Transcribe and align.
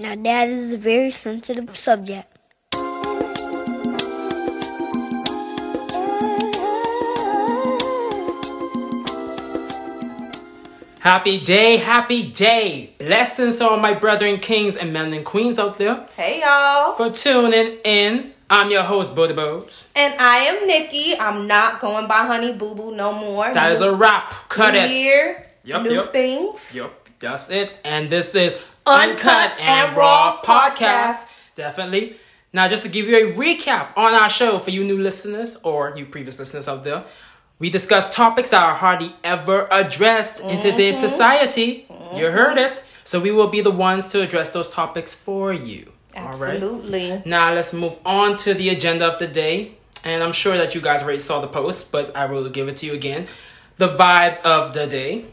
Now, 0.00 0.14
that 0.16 0.48
is 0.48 0.72
a 0.72 0.78
very 0.78 1.10
sensitive 1.10 1.76
subject. 1.76 2.26
Happy 11.00 11.40
day, 11.40 11.78
happy 11.78 12.28
day. 12.30 12.92
Blessings 12.98 13.56
to 13.58 13.68
all 13.70 13.78
my 13.78 13.94
brethren, 13.94 14.38
kings, 14.38 14.76
and 14.76 14.92
men 14.92 15.14
and 15.14 15.24
queens 15.24 15.58
out 15.58 15.78
there 15.78 16.06
Hey 16.14 16.40
y'all. 16.44 16.92
for 16.94 17.10
tuning 17.10 17.78
in. 17.84 18.32
I'm 18.50 18.70
your 18.70 18.82
host, 18.82 19.16
Bodie 19.16 19.32
Boats. 19.32 19.88
And 19.96 20.12
I 20.18 20.38
am 20.38 20.66
Nikki. 20.66 21.14
I'm 21.18 21.46
not 21.46 21.80
going 21.80 22.06
by 22.06 22.26
Honey 22.26 22.52
Boo 22.52 22.74
Boo 22.74 22.94
no 22.94 23.12
more. 23.14 23.50
That 23.54 23.72
is 23.72 23.80
a 23.80 23.94
wrap. 23.94 24.30
Cut 24.50 24.74
new 24.74 24.80
it. 24.80 24.90
year, 24.90 25.46
Yep, 25.64 25.82
new 25.84 25.90
yep. 25.94 26.12
things. 26.12 26.74
Yep, 26.74 27.08
that's 27.20 27.48
it. 27.48 27.72
And 27.84 28.10
this 28.10 28.34
is 28.34 28.58
Uncut 28.90 29.58
and 29.60 29.96
Raw 29.96 30.40
Podcast. 30.42 31.30
Definitely. 31.54 32.16
Now, 32.52 32.66
just 32.66 32.84
to 32.84 32.88
give 32.90 33.06
you 33.06 33.28
a 33.28 33.32
recap 33.32 33.96
on 33.96 34.14
our 34.14 34.28
show 34.28 34.58
for 34.58 34.70
you 34.70 34.82
new 34.82 34.98
listeners 35.00 35.56
or 35.62 35.94
you 35.96 36.06
previous 36.06 36.38
listeners 36.38 36.66
out 36.66 36.82
there, 36.82 37.04
we 37.60 37.70
discuss 37.70 38.12
topics 38.14 38.50
that 38.50 38.62
are 38.62 38.74
hardly 38.74 39.14
ever 39.22 39.68
addressed 39.70 40.40
in 40.40 40.60
today's 40.60 40.96
Mm-hmm. 40.96 41.06
society. 41.08 41.86
You 42.14 42.30
heard 42.30 42.58
it. 42.58 42.82
So 43.04 43.20
we 43.20 43.30
will 43.30 43.48
be 43.48 43.60
the 43.60 43.70
ones 43.70 44.08
to 44.08 44.22
address 44.22 44.50
those 44.50 44.70
topics 44.70 45.14
for 45.14 45.52
you. 45.52 45.92
All 46.16 46.36
right. 46.38 46.56
Absolutely. 46.56 47.22
Now 47.24 47.54
let's 47.54 47.72
move 47.72 47.96
on 48.04 48.36
to 48.38 48.54
the 48.54 48.68
agenda 48.70 49.06
of 49.06 49.18
the 49.20 49.26
day. 49.28 49.72
And 50.04 50.22
I'm 50.24 50.32
sure 50.32 50.56
that 50.56 50.74
you 50.74 50.80
guys 50.80 51.02
already 51.02 51.18
saw 51.18 51.40
the 51.40 51.46
post, 51.48 51.92
but 51.92 52.16
I 52.16 52.24
will 52.26 52.48
give 52.48 52.66
it 52.68 52.76
to 52.78 52.86
you 52.86 52.94
again. 52.94 53.26
The 53.76 53.88
vibes 53.88 54.44
of 54.44 54.74
the 54.74 54.86
day. 54.86 55.26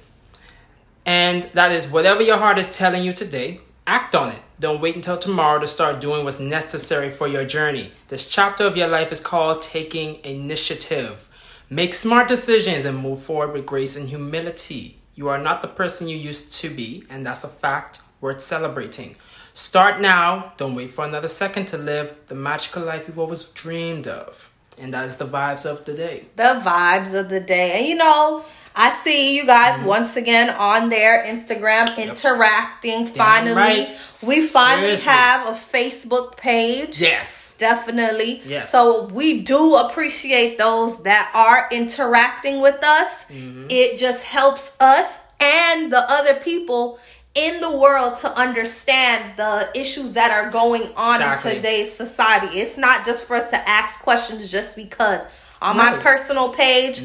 And 1.08 1.44
that 1.54 1.72
is 1.72 1.90
whatever 1.90 2.22
your 2.22 2.36
heart 2.36 2.60
is 2.60 2.78
telling 2.78 3.02
you 3.02 3.14
today, 3.14 3.62
act 3.88 4.14
on 4.14 4.34
it. 4.34 4.42
Don't 4.60 4.82
wait 4.82 4.98
until 4.98 5.18
tomorrow 5.18 5.58
to 5.58 5.66
start 5.66 6.02
doing 6.02 6.26
what's 6.26 6.40
necessary 6.40 7.10
for 7.10 7.30
your 7.30 7.46
journey. 7.46 7.94
This 8.10 8.28
chapter 8.28 8.66
of 8.66 8.76
your 8.76 8.90
life 8.90 9.10
is 9.14 9.22
called 9.22 9.62
taking 9.62 10.22
initiative. 10.26 11.30
Make 11.70 11.94
smart 11.94 12.28
decisions 12.28 12.84
and 12.84 12.98
move 12.98 13.22
forward 13.22 13.54
with 13.54 13.66
grace 13.66 13.96
and 13.96 14.10
humility. 14.10 15.00
You 15.16 15.30
are 15.30 15.38
not 15.38 15.62
the 15.62 15.70
person 15.70 16.10
you 16.10 16.18
used 16.18 16.52
to 16.62 16.70
be, 16.70 17.06
and 17.10 17.26
that's 17.26 17.46
a 17.46 17.48
fact 17.48 18.02
worth 18.20 18.42
celebrating. 18.42 19.16
Start 19.54 20.02
now. 20.02 20.52
Don't 20.58 20.76
wait 20.76 20.90
for 20.90 21.06
another 21.06 21.30
second 21.30 21.68
to 21.68 21.78
live 21.78 22.18
the 22.28 22.36
magical 22.36 22.84
life 22.84 23.08
you've 23.08 23.18
always 23.18 23.44
dreamed 23.44 24.08
of. 24.08 24.52
And 24.78 24.94
that 24.94 25.06
is 25.06 25.16
the 25.16 25.26
vibes 25.26 25.66
of 25.66 25.86
the 25.86 25.94
day. 25.94 26.26
The 26.36 26.62
vibes 26.64 27.20
of 27.20 27.30
the 27.30 27.40
day. 27.40 27.80
And 27.80 27.88
you 27.88 27.96
know, 27.96 28.46
I 28.78 28.92
see 28.92 29.36
you 29.36 29.46
guys 29.46 29.80
Mm-hmm. 29.80 29.88
once 29.88 30.16
again 30.18 30.50
on 30.52 30.90
their 30.90 31.26
Instagram 31.26 31.98
interacting. 31.98 33.08
finally, 33.08 33.54
right. 33.56 33.88
we 34.28 34.42
finally 34.46 34.96
Seriously. 34.98 35.12
have 35.12 35.48
a 35.50 35.52
Facebook 35.54 36.38
page. 36.38 37.02
Yes. 37.02 37.56
Definitely. 37.58 38.42
Yes. 38.46 38.72
So 38.72 39.08
we 39.08 39.42
do 39.42 39.76
appreciate 39.90 40.58
those 40.60 41.02
that 41.04 41.32
are 41.34 41.68
interacting 41.76 42.62
with 42.62 42.80
us. 42.84 43.26
Mm-hmm. 43.26 43.66
It 43.70 43.98
just 43.98 44.24
helps 44.26 44.76
us 44.80 45.22
and 45.42 45.92
the 45.92 46.04
other 46.10 46.36
people 46.36 47.00
in 47.34 47.60
the 47.62 47.72
world 47.78 48.18
to 48.18 48.30
understand 48.40 49.38
the 49.38 49.70
issues 49.76 50.14
that 50.14 50.32
are 50.32 50.50
going 50.52 50.84
on 50.96 51.16
Exactly. 51.22 51.52
in 51.52 51.56
today's 51.58 51.92
society. 51.96 52.60
It's 52.60 52.78
not 52.78 53.06
just 53.06 53.26
for 53.26 53.36
us 53.36 53.50
to 53.52 53.58
ask 53.70 54.00
questions 54.02 54.52
just 54.52 54.76
because. 54.76 55.22
On 55.62 55.76
my 55.76 55.84
Right. 55.86 55.94
Mm-hmm. 55.94 56.02
personal 56.04 56.50
page, 56.54 57.02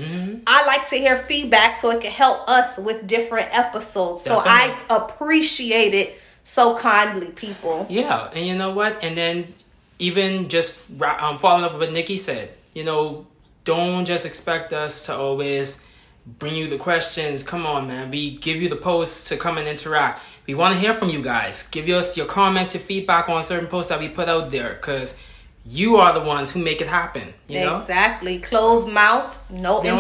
I 0.47 0.67
like 0.67 0.87
to 0.91 0.97
hear 0.97 1.17
feedback 1.17 1.77
so 1.77 1.91
it 1.91 2.03
can 2.03 2.11
help 2.13 2.49
us 2.49 2.77
with 2.79 3.07
different 3.07 3.49
episodes. 3.57 4.23
So 4.23 4.41
I 4.45 4.75
appreciate 4.91 5.95
it 5.95 6.15
so 6.43 6.77
kindly, 6.77 7.31
people. 7.31 7.87
Yeah, 7.89 8.29
and 8.35 8.47
you 8.47 8.55
know 8.55 8.71
what? 8.71 9.03
And 9.03 9.17
then 9.17 9.55
even 9.99 10.49
just 10.49 10.89
ra- 10.99 11.17
um, 11.21 11.39
following 11.39 11.65
up 11.65 11.73
with 11.73 11.81
what 11.81 11.93
Nikki 11.93 12.17
said, 12.17 12.51
you 12.75 12.85
know, 12.85 13.27
don't 13.65 14.05
just 14.05 14.27
expect 14.27 14.73
us 14.73 15.07
to 15.07 15.15
always 15.17 15.87
bring 16.27 16.55
you 16.57 16.69
the 16.69 16.77
questions. 16.79 17.43
Come 17.45 17.65
on, 17.65 17.87
man. 17.89 18.11
We 18.11 18.37
give 18.37 18.61
you 18.61 18.69
the 18.69 18.77
posts 18.77 19.29
to 19.29 19.37
come 19.37 19.57
and 19.59 19.69
interact. 19.69 20.21
We 20.47 20.55
want 20.55 20.75
to 20.75 20.81
hear 20.81 20.93
from 20.95 21.09
you 21.09 21.23
guys. 21.23 21.69
Give 21.69 21.89
us 21.89 22.17
your 22.17 22.27
comments, 22.27 22.75
your 22.75 22.83
feedback 22.83 23.29
on 23.29 23.43
certain 23.45 23.69
posts 23.69 23.89
that 23.91 24.01
we 24.01 24.09
put 24.09 24.29
out 24.29 24.51
there 24.51 24.75
because 24.75 25.17
you 25.65 25.97
are 25.97 26.13
the 26.13 26.25
ones 26.25 26.53
who 26.53 26.61
make 26.63 26.81
it 26.81 26.89
happen. 26.89 27.33
You 27.49 27.61
know? 27.61 27.79
Exactly. 27.79 28.41
Closed 28.41 28.93
mouth, 28.93 29.39
no 29.51 29.79
information. 29.83 29.95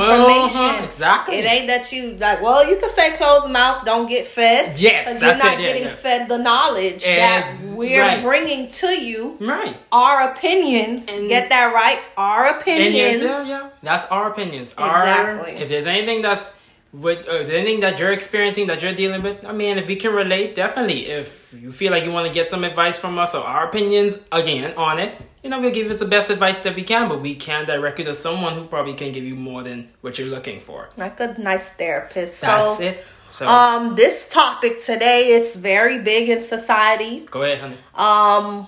uh-huh, 0.61 0.85
exactly. 0.85 1.37
It 1.37 1.45
ain't 1.45 1.67
that 1.69 1.93
you 1.93 2.17
like. 2.17 2.43
Well, 2.43 2.69
you 2.69 2.79
can 2.79 2.89
say 2.91 3.17
closed 3.17 3.51
mouth, 3.51 3.85
don't 3.85 4.09
get 4.09 4.27
fed. 4.27 4.79
Yes, 4.81 5.07
'cause 5.07 5.21
that's 5.21 5.39
you're 5.39 5.45
not 5.51 5.59
it, 5.59 5.63
yeah, 5.63 5.67
getting 5.69 5.83
yeah. 5.85 5.95
fed 5.95 6.29
the 6.29 6.39
knowledge 6.39 7.05
that 7.05 7.57
we're 7.75 8.03
right. 8.03 8.23
bringing 8.23 8.69
to 8.71 8.87
you. 8.89 9.37
Right. 9.41 9.77
Our 9.93 10.33
opinions. 10.33 11.07
And- 11.09 11.29
get 11.29 11.49
that 11.51 11.73
right. 11.73 12.01
Our 12.17 12.47
And 12.49 12.61
opinions. 12.61 12.95
yes, 13.23 13.23
yeah, 13.49 13.63
yeah. 13.63 13.69
That's 13.85 14.07
our 14.07 14.31
opinions. 14.33 14.75
Our, 14.77 15.03
Exactly. 15.03 15.53
if 15.63 15.69
there's 15.69 15.87
anything 15.87 16.23
that's 16.23 16.55
with 16.93 17.27
or 17.29 17.39
anything 17.39 17.81
that 17.81 17.99
you're 17.99 18.13
experiencing 18.13 18.67
that 18.67 18.83
you're 18.83 18.95
dealing 18.95 19.23
with, 19.23 19.45
I 19.45 19.53
mean, 19.53 19.79
if 19.79 19.87
we 19.87 19.97
can 19.97 20.13
relate, 20.13 20.55
definitely. 20.55 21.07
If 21.07 21.42
you 21.55 21.73
feel 21.73 21.93
like 21.93 22.05
you 22.05 22.13
want 22.13 22.27
to 22.27 22.33
get 22.33 22.51
some 22.51 22.65
advice 22.65 22.99
from 22.99 23.19
us 23.19 23.35
or 23.35 23.43
our 23.43 23.69
opinions 23.69 24.19
again 24.31 24.75
on 24.77 24.99
it, 24.99 25.21
you 25.43 25.51
know, 25.51 25.61
we'll 25.61 25.73
give 25.73 25.89
you 25.89 25.97
the 25.97 26.05
best 26.05 26.31
advice 26.31 26.61
that 26.61 26.75
we 26.75 26.83
can, 26.85 27.09
but 27.09 27.21
we 27.21 27.35
can 27.35 27.67
direct 27.67 27.99
you 27.99 28.05
to 28.07 28.15
someone 28.15 28.55
who 28.55 28.65
probably 28.65 28.95
can 28.95 29.13
give 29.13 29.25
you 29.25 29.35
more 29.35 29.63
than 29.63 29.89
what 30.01 30.19
you're 30.19 30.29
looking 30.29 30.61
for. 30.61 30.89
Like 30.97 31.19
a 31.21 31.35
nice 31.41 31.73
therapist. 31.73 32.41
That's 32.41 32.79
so, 32.79 32.83
it. 32.83 33.05
So 33.29 33.49
um, 33.49 33.97
this 33.97 34.29
topic 34.29 34.81
today, 34.81 35.29
it's 35.39 35.57
very 35.57 36.03
big 36.03 36.29
in 36.29 36.41
society. 36.41 37.27
go 37.31 37.43
ahead, 37.43 37.59
honey. 37.61 37.77
Um, 37.95 38.67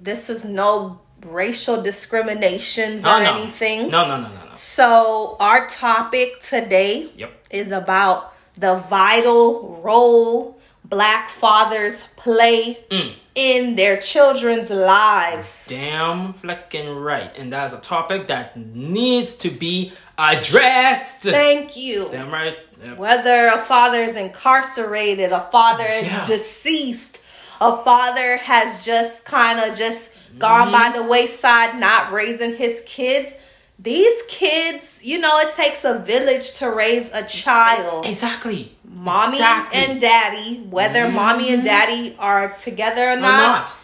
this 0.00 0.30
is 0.30 0.44
no 0.44 1.00
racial 1.26 1.82
discriminations 1.82 3.04
or 3.04 3.20
no. 3.20 3.34
anything. 3.34 3.88
No, 3.88 4.06
no, 4.06 4.20
no, 4.20 4.28
no, 4.28 4.44
no. 4.44 4.54
So, 4.54 5.36
our 5.40 5.66
topic 5.66 6.40
today 6.40 7.10
Yep. 7.16 7.46
is 7.50 7.72
about 7.72 8.34
the 8.56 8.76
vital 8.76 9.80
role 9.82 10.57
black 10.88 11.28
fathers 11.30 12.04
play 12.16 12.78
Mm. 12.90 13.14
in 13.34 13.74
their 13.76 13.96
children's 13.98 14.70
lives. 14.70 15.66
Damn 15.68 16.32
flecking 16.32 16.96
right. 16.96 17.30
And 17.36 17.52
that's 17.52 17.72
a 17.72 17.78
topic 17.80 18.26
that 18.28 18.56
needs 18.56 19.34
to 19.36 19.50
be 19.50 19.92
addressed. 20.18 21.22
Thank 21.22 21.76
you. 21.76 22.08
Damn 22.10 22.30
right. 22.30 22.56
Yep. 22.84 22.96
Whether 22.96 23.48
a 23.48 23.58
father 23.58 24.02
is 24.02 24.16
incarcerated, 24.16 25.32
a 25.32 25.48
father 25.52 25.84
is 25.86 26.04
Yeah. 26.04 26.24
deceased, 26.24 27.20
a 27.60 27.76
father 27.84 28.36
has 28.38 28.84
just 28.84 29.24
kind 29.24 29.58
of 29.60 29.76
just 29.76 30.10
gone 30.38 30.70
by 30.70 30.78
Mm-hmm. 30.88 30.92
the 30.94 31.02
wayside, 31.04 31.78
not 31.80 32.12
raising 32.12 32.56
his 32.56 32.82
kids. 32.86 33.34
These 33.78 34.22
kids, 34.28 35.00
you 35.04 35.18
know, 35.18 35.38
it 35.40 35.52
takes 35.54 35.84
a 35.84 35.98
village 35.98 36.52
to 36.54 36.70
raise 36.70 37.12
a 37.12 37.24
child. 37.24 38.06
Exactly. 38.06 38.74
mommy 38.84 39.36
Exactly. 39.36 39.80
and 39.80 40.00
daddy, 40.00 40.60
whether 40.68 41.04
mm-hmm. 41.06 41.14
mommy 41.14 41.52
and 41.54 41.62
daddy 41.64 42.16
are 42.18 42.52
together 42.54 43.10
or 43.10 43.12
or 43.12 43.16
not, 43.16 43.66
not. 43.66 43.76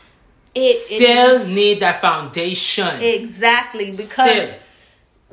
it 0.54 0.76
Still 0.76 1.40
it 1.40 1.54
need 1.54 1.80
that 1.80 2.00
foundation. 2.00 3.00
exactly 3.00 3.92
because 3.92 4.50
Still. 4.50 4.60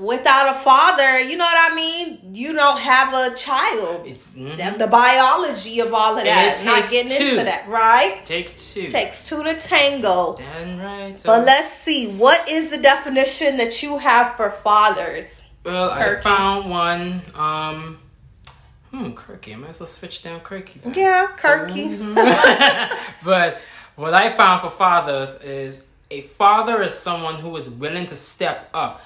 Without 0.01 0.55
a 0.55 0.59
father, 0.59 1.19
you 1.19 1.37
know 1.37 1.45
what 1.45 1.71
I 1.71 1.75
mean. 1.75 2.33
You 2.33 2.53
don't 2.53 2.79
have 2.79 3.13
a 3.13 3.35
child. 3.35 4.07
It's 4.07 4.31
mhm. 4.33 4.77
The, 4.77 4.87
biology 4.87 5.79
of 5.79 5.93
all 5.93 6.17
of 6.17 6.23
that. 6.23 6.61
Not 6.65 6.89
getting 6.89 7.11
two. 7.11 7.23
into 7.23 7.43
that, 7.45 7.67
right? 7.67 8.21
takes 8.25 8.73
two. 8.73 8.87
Takes 8.89 9.29
two 9.29 9.43
to 9.43 9.53
tango. 9.53 10.35
Damn 10.37 10.79
right. 10.79 11.17
So, 11.19 11.29
But 11.29 11.45
let's 11.45 11.71
see. 11.71 12.11
What 12.13 12.49
is 12.49 12.71
the 12.71 12.77
definition 12.77 13.57
that 13.57 13.83
you 13.83 13.97
have 13.99 14.35
for 14.35 14.49
fathers? 14.49 15.43
well, 15.63 15.91
I 15.91 16.15
found 16.21 16.69
one. 16.69 17.21
Um, 17.35 17.99
hmm, 18.89 19.11
Kirky. 19.11 19.53
I 19.53 19.57
might 19.57 19.69
as 19.69 19.79
well 19.79 19.87
switch 19.87 20.23
down 20.23 20.39
Kirky. 20.41 20.81
then. 20.81 20.93
Yeah, 20.95 21.27
Kirky. 21.37 21.97
But 23.23 23.61
what 23.95 24.13
I 24.13 24.31
found 24.31 24.61
for 24.61 24.71
fathers 24.71 25.39
is 25.41 25.85
a 26.09 26.21
father 26.21 26.81
is 26.81 26.93
someone 26.93 27.35
who 27.35 27.55
is 27.55 27.69
willing 27.69 28.07
to 28.07 28.15
step 28.15 28.69
up. 28.73 29.03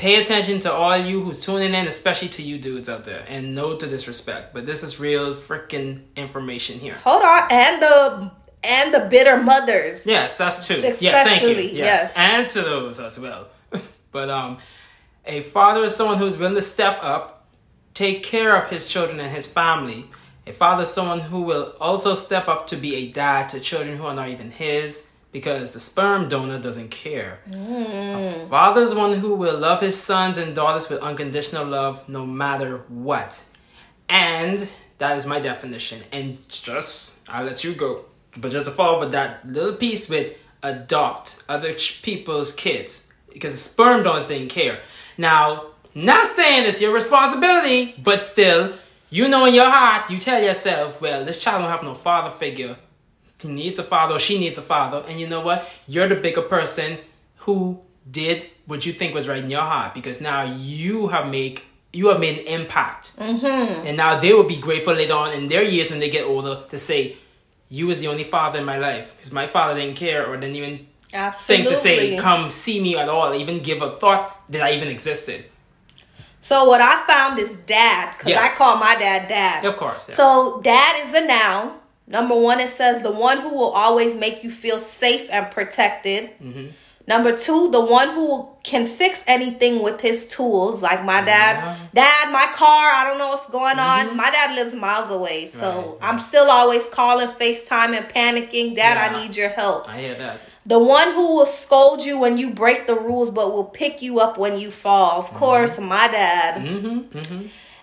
Pay 0.00 0.22
attention 0.22 0.60
to 0.60 0.72
all 0.72 0.96
you 0.96 1.22
who's 1.22 1.44
tuning 1.44 1.74
in, 1.74 1.86
especially 1.86 2.28
to 2.28 2.42
you 2.42 2.56
dudes 2.56 2.88
out 2.88 3.04
there, 3.04 3.22
and 3.28 3.54
no 3.54 3.76
to 3.76 3.86
disrespect. 3.86 4.54
But 4.54 4.64
this 4.64 4.82
is 4.82 4.98
real 4.98 5.34
freaking 5.34 6.04
information 6.16 6.78
here. 6.78 6.94
Hold 7.04 7.22
on, 7.22 7.40
and 7.50 7.82
the 7.82 8.32
and 8.64 8.94
the 8.94 9.08
bitter 9.10 9.36
mothers. 9.36 10.06
Yes, 10.06 10.38
that's 10.38 10.66
true. 10.66 10.76
yes, 10.76 11.00
thank 11.00 11.14
Especially, 11.26 11.72
you. 11.72 11.76
yes. 11.76 12.14
and 12.16 12.46
to 12.48 12.62
those 12.62 12.98
as 12.98 13.20
well. 13.20 13.48
but 14.10 14.30
um, 14.30 14.56
a 15.26 15.42
father 15.42 15.84
is 15.84 15.94
someone 15.94 16.16
who's 16.16 16.38
willing 16.38 16.54
to 16.54 16.62
step 16.62 16.98
up, 17.02 17.46
take 17.92 18.22
care 18.22 18.56
of 18.56 18.70
his 18.70 18.88
children 18.88 19.20
and 19.20 19.30
his 19.30 19.46
family. 19.52 20.06
A 20.46 20.54
father 20.54 20.84
is 20.84 20.88
someone 20.88 21.20
who 21.20 21.42
will 21.42 21.74
also 21.78 22.14
step 22.14 22.48
up 22.48 22.66
to 22.68 22.76
be 22.76 22.94
a 22.94 23.12
dad 23.12 23.50
to 23.50 23.60
children 23.60 23.98
who 23.98 24.06
are 24.06 24.14
not 24.14 24.30
even 24.30 24.50
his, 24.50 25.06
because 25.32 25.72
the 25.72 25.80
sperm 25.80 26.28
donor 26.28 26.58
doesn't 26.58 26.90
care. 26.90 27.40
Mm. 27.50 28.44
A 28.44 28.46
father 28.48 28.82
is 28.82 28.94
one 28.94 29.14
who 29.18 29.34
will 29.34 29.58
love 29.58 29.80
his 29.80 30.00
sons 30.00 30.38
and 30.38 30.54
daughters 30.54 30.88
with 30.88 31.00
unconditional 31.00 31.66
love, 31.66 32.08
no 32.08 32.26
matter 32.26 32.78
what. 32.88 33.44
And 34.08 34.68
that 34.98 35.16
is 35.16 35.26
my 35.26 35.38
definition. 35.38 36.02
And 36.12 36.48
just 36.48 37.28
I'll 37.30 37.44
let 37.44 37.64
you 37.64 37.74
go. 37.74 38.04
But 38.36 38.52
just 38.52 38.66
to 38.66 38.72
follow 38.72 39.00
with 39.00 39.12
that 39.12 39.46
little 39.46 39.74
piece 39.74 40.08
with 40.08 40.36
adopt 40.62 41.42
other 41.48 41.74
people's 42.02 42.52
kids 42.54 43.10
because 43.32 43.52
the 43.52 43.58
sperm 43.58 44.02
donors 44.02 44.26
didn't 44.26 44.50
care. 44.50 44.80
Now, 45.16 45.66
not 45.94 46.30
saying 46.30 46.66
it's 46.66 46.80
your 46.80 46.92
responsibility, 46.92 47.94
but 48.02 48.22
still, 48.22 48.72
you 49.10 49.28
know 49.28 49.46
in 49.46 49.54
your 49.54 49.68
heart, 49.68 50.10
you 50.10 50.18
tell 50.18 50.42
yourself, 50.42 51.00
well, 51.00 51.24
this 51.24 51.42
child 51.42 51.62
don't 51.62 51.70
have 51.70 51.82
no 51.82 51.94
father 51.94 52.30
figure. 52.30 52.76
He 53.42 53.48
needs 53.48 53.78
a 53.78 53.82
father 53.82 54.16
or 54.16 54.18
she 54.18 54.38
needs 54.38 54.58
a 54.58 54.62
father. 54.62 55.04
And 55.08 55.20
you 55.20 55.26
know 55.26 55.40
what? 55.40 55.68
You're 55.86 56.08
the 56.08 56.16
bigger 56.16 56.42
person 56.42 56.98
who 57.38 57.80
did 58.10 58.44
what 58.66 58.84
you 58.86 58.92
think 58.92 59.14
was 59.14 59.28
right 59.28 59.42
in 59.42 59.50
your 59.50 59.62
heart 59.62 59.94
because 59.94 60.20
now 60.20 60.42
you 60.42 61.08
have 61.08 61.28
made 61.28 61.60
you 61.92 62.08
have 62.08 62.20
made 62.20 62.38
an 62.38 62.46
impact. 62.60 63.16
Mm-hmm. 63.16 63.86
And 63.86 63.96
now 63.96 64.20
they 64.20 64.32
will 64.32 64.44
be 64.46 64.60
grateful 64.60 64.94
later 64.94 65.14
on 65.14 65.32
in 65.32 65.48
their 65.48 65.62
years 65.64 65.90
when 65.90 65.98
they 65.98 66.08
get 66.10 66.24
older 66.24 66.62
to 66.70 66.78
say, 66.78 67.16
you 67.68 67.86
was 67.88 67.98
the 68.00 68.06
only 68.08 68.22
father 68.24 68.58
in 68.60 68.64
my 68.64 68.78
life 68.78 69.16
because 69.16 69.32
my 69.32 69.46
father 69.46 69.74
didn't 69.80 69.96
care 69.96 70.26
or 70.26 70.36
didn't 70.36 70.56
even 70.56 70.86
Absolutely. 71.12 71.64
think 71.64 71.76
to 71.76 71.80
say 71.82 72.16
come 72.16 72.50
see 72.50 72.80
me 72.80 72.96
at 72.96 73.08
all 73.08 73.34
even 73.34 73.58
give 73.60 73.82
a 73.82 73.96
thought 73.98 74.40
that 74.48 74.62
i 74.62 74.72
even 74.72 74.88
existed 74.88 75.44
So 76.40 76.64
what 76.64 76.80
I 76.80 77.04
found 77.06 77.38
is 77.38 77.56
dad 77.58 78.16
because 78.16 78.30
Yeah. 78.32 78.40
I 78.42 78.48
call 78.56 78.78
my 78.78 78.94
dad 78.98 79.28
dad. 79.28 79.64
Of 79.64 79.76
course, 79.76 80.08
yeah. 80.08 80.14
So 80.14 80.60
dad 80.64 80.92
is 81.06 81.14
a 81.22 81.26
noun. 81.26 81.79
Number 82.10 82.34
one, 82.34 82.58
it 82.58 82.70
says 82.70 83.02
the 83.02 83.12
one 83.12 83.38
who 83.38 83.50
will 83.54 83.70
always 83.70 84.16
make 84.16 84.42
you 84.42 84.50
feel 84.50 84.78
safe 84.78 85.28
and 85.32 85.48
protected. 85.50 86.30
Mm-hmm. 86.42 86.66
Number 87.06 87.36
two, 87.36 87.70
the 87.70 87.84
one 87.84 88.08
who 88.10 88.48
can 88.62 88.86
fix 88.86 89.24
anything 89.26 89.82
with 89.82 90.00
his 90.00 90.28
tools, 90.28 90.82
like 90.82 91.04
my 91.04 91.20
dad. 91.24 91.56
Yeah. 91.56 91.74
Mm-hmm. 91.74 91.84
Dad, 91.94 92.32
my 92.32 92.46
car, 92.54 92.92
I 92.94 93.04
don't 93.08 93.18
know 93.18 93.28
what's 93.28 93.48
going 93.50 93.78
on. 93.78 94.16
My 94.16 94.30
dad 94.30 94.54
lives 94.56 94.74
miles 94.74 95.10
away, 95.10 95.46
so 95.46 95.98
Right, 96.00 96.08
I'm 96.08 96.18
still 96.18 96.50
always 96.50 96.86
calling, 96.88 97.28
FaceTime, 97.28 97.94
and 97.96 98.06
panicking. 98.08 98.74
Dad, 98.74 98.94
Yeah. 98.96 99.18
I 99.18 99.22
need 99.22 99.36
your 99.36 99.48
help. 99.48 99.88
i 99.88 100.00
hear 100.00 100.14
that 100.16 100.40
The 100.66 100.78
one 100.78 101.12
who 101.14 101.36
will 101.36 101.46
scold 101.46 102.04
you 102.04 102.18
when 102.18 102.38
you 102.38 102.52
break 102.54 102.86
the 102.86 102.94
rules, 102.96 103.30
but 103.30 103.52
will 103.52 103.64
pick 103.64 104.02
you 104.02 104.20
up 104.20 104.36
when 104.36 104.58
you 104.58 104.70
fall. 104.70 105.18
Of 105.18 105.32
course, 105.34 105.78
my 105.80 106.06
dad. 106.08 106.62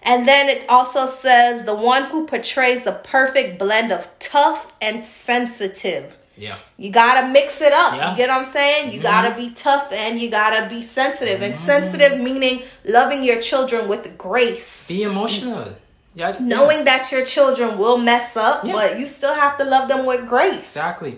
Mm-hmm, 0.01 0.11
And 0.13 0.27
then 0.27 0.49
it 0.49 0.65
also 0.69 1.05
says 1.07 1.65
the 1.65 1.75
one 1.75 2.03
who 2.03 2.25
portrays 2.27 2.83
the 2.83 2.93
perfect 2.93 3.59
blend 3.59 3.91
of 3.91 4.07
tough 4.19 4.73
and 4.81 5.05
sensitive. 5.05 6.17
yeah 6.37 6.55
You 6.77 6.91
gotta 6.91 7.27
mix 7.37 7.61
it 7.61 7.73
up. 7.73 7.95
Yeah. 7.95 8.11
You 8.11 8.17
get 8.17 8.29
what 8.29 8.39
I'm 8.41 8.45
saying? 8.45 8.91
You 8.93 8.99
gotta 9.01 9.33
be 9.35 9.47
tough 9.53 9.91
and 9.91 10.19
you 10.21 10.29
gotta 10.29 10.69
be 10.69 10.81
sensitive. 10.83 11.41
And 11.41 11.57
sensitive 11.57 12.19
meaning 12.19 12.61
loving 12.85 13.23
your 13.23 13.39
children 13.41 13.87
with 13.87 14.17
grace. 14.17 14.87
be 14.87 15.03
emotional 15.03 15.65
yeah 16.15 16.35
Knowing 16.39 16.83
that 16.85 17.11
your 17.11 17.23
children 17.35 17.77
will 17.77 17.97
mess 18.11 18.35
up, 18.37 18.57
Yeah. 18.63 18.73
but 18.73 18.89
you 18.99 19.05
still 19.05 19.35
have 19.43 19.57
to 19.59 19.63
love 19.73 19.87
them 19.87 20.05
with 20.05 20.21
grace. 20.27 20.75
exactly 20.77 21.13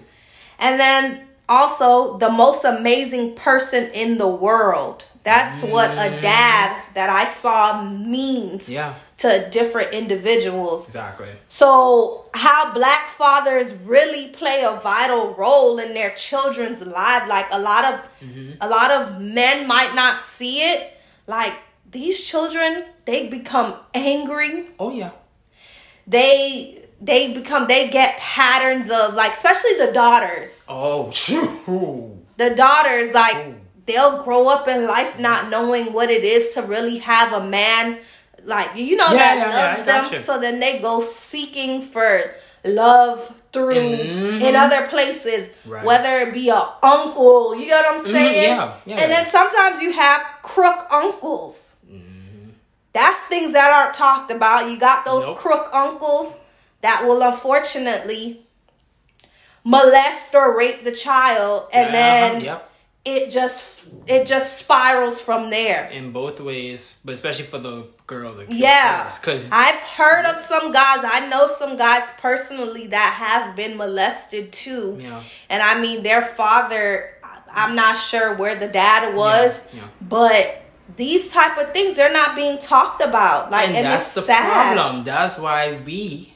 And 0.60 0.80
then 0.80 1.04
also 1.48 2.18
the 2.18 2.30
most 2.30 2.64
amazing 2.66 3.26
person 3.36 3.84
in 4.04 4.18
the 4.24 4.28
world. 4.48 5.00
That's 5.24 5.64
what 5.64 5.92
a 5.92 6.10
mm. 6.10 6.22
dad 6.22 6.84
that 6.94 7.10
I 7.10 7.26
saw 7.26 7.84
means 7.84 8.72
yeah 8.72 8.94
to 9.20 9.50
different 9.52 9.94
individuals. 9.94 10.86
exactly 10.86 11.28
So, 11.50 12.26
how 12.34 12.74
black 12.74 13.08
fathers 13.10 13.74
really 13.74 14.30
play 14.30 14.64
a 14.66 14.80
vital 14.80 15.34
role 15.36 15.78
in 15.78 15.94
their 15.94 16.12
children's 16.12 16.82
life. 16.86 17.28
Like 17.28 17.46
a 17.52 17.60
lot 17.60 17.86
of 17.94 18.20
mm-hmm. 18.24 18.52
a 18.62 18.70
lot 18.70 18.92
of 18.92 19.22
men 19.22 19.68
might 19.68 19.94
not 19.94 20.20
see 20.20 20.60
it. 20.60 20.98
Like 21.28 21.54
these 21.92 22.22
children, 22.24 22.86
they 23.06 23.28
become 23.28 23.76
angry. 23.94 24.68
oh 24.80 24.92
yeah 24.92 25.12
They 26.08 26.88
they 27.02 27.34
become 27.34 27.68
they 27.68 27.90
get 27.90 28.18
patterns 28.20 28.90
of 28.90 29.16
like 29.16 29.34
especially 29.34 29.86
the 29.86 29.92
daughters. 29.94 30.66
oh 30.70 31.12
true 31.14 32.18
The 32.38 32.56
daughters 32.56 33.14
like 33.14 33.59
they'll 33.90 34.24
grow 34.24 34.48
up 34.48 34.68
in 34.68 34.86
life 34.88 35.20
not 35.20 35.50
knowing 35.50 35.92
what 35.94 36.10
it 36.10 36.24
is 36.24 36.54
to 36.54 36.62
really 36.62 37.00
have 37.00 37.34
a 37.34 37.46
man 37.50 37.98
like 38.46 38.70
you 38.76 38.96
know 38.96 39.12
Yeah, 39.12 39.18
that 39.18 39.38
yeah, 39.38 39.50
yeah, 39.50 39.56
loves 39.56 39.86
them 39.86 40.04
gotcha. 40.12 40.24
so 40.24 40.40
then 40.40 40.60
they 40.60 40.80
go 40.80 41.02
seeking 41.02 41.82
for 41.82 42.34
love 42.64 43.42
through 43.52 43.74
Mhm. 43.76 44.42
in 44.42 44.56
other 44.56 44.88
places 44.88 45.50
Right. 45.66 45.84
whether 45.84 46.20
it 46.20 46.34
be 46.34 46.50
a 46.50 46.62
uncle 46.84 47.56
you 47.56 47.68
know 47.68 47.76
what 47.82 47.92
i'm 47.96 48.06
Mhm, 48.06 48.12
saying 48.14 48.50
yeah, 48.58 48.74
yeah. 48.86 48.96
and 49.02 49.12
then 49.12 49.26
sometimes 49.26 49.82
you 49.82 49.92
have 49.94 50.22
crook 50.44 50.88
uncles 50.92 51.72
Mm-hmm. 51.92 52.50
that's 52.94 53.20
things 53.22 53.54
that 53.54 53.70
aren't 53.72 53.94
talked 53.96 54.32
about 54.32 54.70
you 54.70 54.80
got 54.80 55.04
those 55.06 55.26
Nope. 55.26 55.38
crook 55.38 55.70
uncles 55.74 56.34
that 56.82 57.04
will 57.06 57.22
unfortunately 57.24 58.46
molest 59.64 60.34
or 60.36 60.58
rape 60.58 60.84
the 60.84 60.92
child 60.92 61.68
and 61.74 61.88
Uh-huh, 61.88 61.94
then 61.94 62.42
yep 62.42 62.69
it 63.16 63.32
just 63.32 63.88
it 64.08 64.28
just 64.28 64.58
spirals 64.58 65.20
from 65.22 65.50
there. 65.50 65.90
in 65.90 66.12
both 66.12 66.40
ways 66.40 67.02
but 67.04 67.14
especially 67.14 67.46
for 67.46 67.58
the 67.60 67.86
girls 68.08 68.38
Yeah, 68.50 69.10
because 69.22 69.50
I've 69.52 69.82
heard 69.98 70.26
of 70.26 70.36
some 70.38 70.72
guys. 70.72 71.00
I 71.04 71.28
know 71.30 71.48
some 71.48 71.76
guys 71.78 72.12
personally 72.20 72.88
that 72.88 73.14
have 73.18 73.56
been 73.56 73.78
molested 73.78 74.52
too. 74.52 74.98
Yeah. 75.02 75.22
and 75.50 75.62
I 75.64 75.80
mean 75.82 76.04
their 76.04 76.22
father. 76.22 77.16
I'm 77.52 77.74
not 77.76 77.98
sure 77.98 78.36
where 78.36 78.54
the 78.56 78.68
dad 78.68 79.16
was, 79.16 79.66
Yeah, 79.74 79.82
yeah. 79.82 79.88
but 80.08 80.62
these 80.98 81.34
type 81.34 81.58
of 81.58 81.74
things 81.74 81.96
they're 81.98 82.14
not 82.14 82.36
being 82.36 82.60
talked 82.60 83.02
about. 83.04 83.50
Like, 83.50 83.70
and, 83.70 83.78
and 83.78 83.86
that's 83.88 84.14
the 84.14 84.22
sad. 84.22 84.74
problem. 84.76 85.04
That's 85.04 85.40
why 85.40 85.80
we 85.84 86.34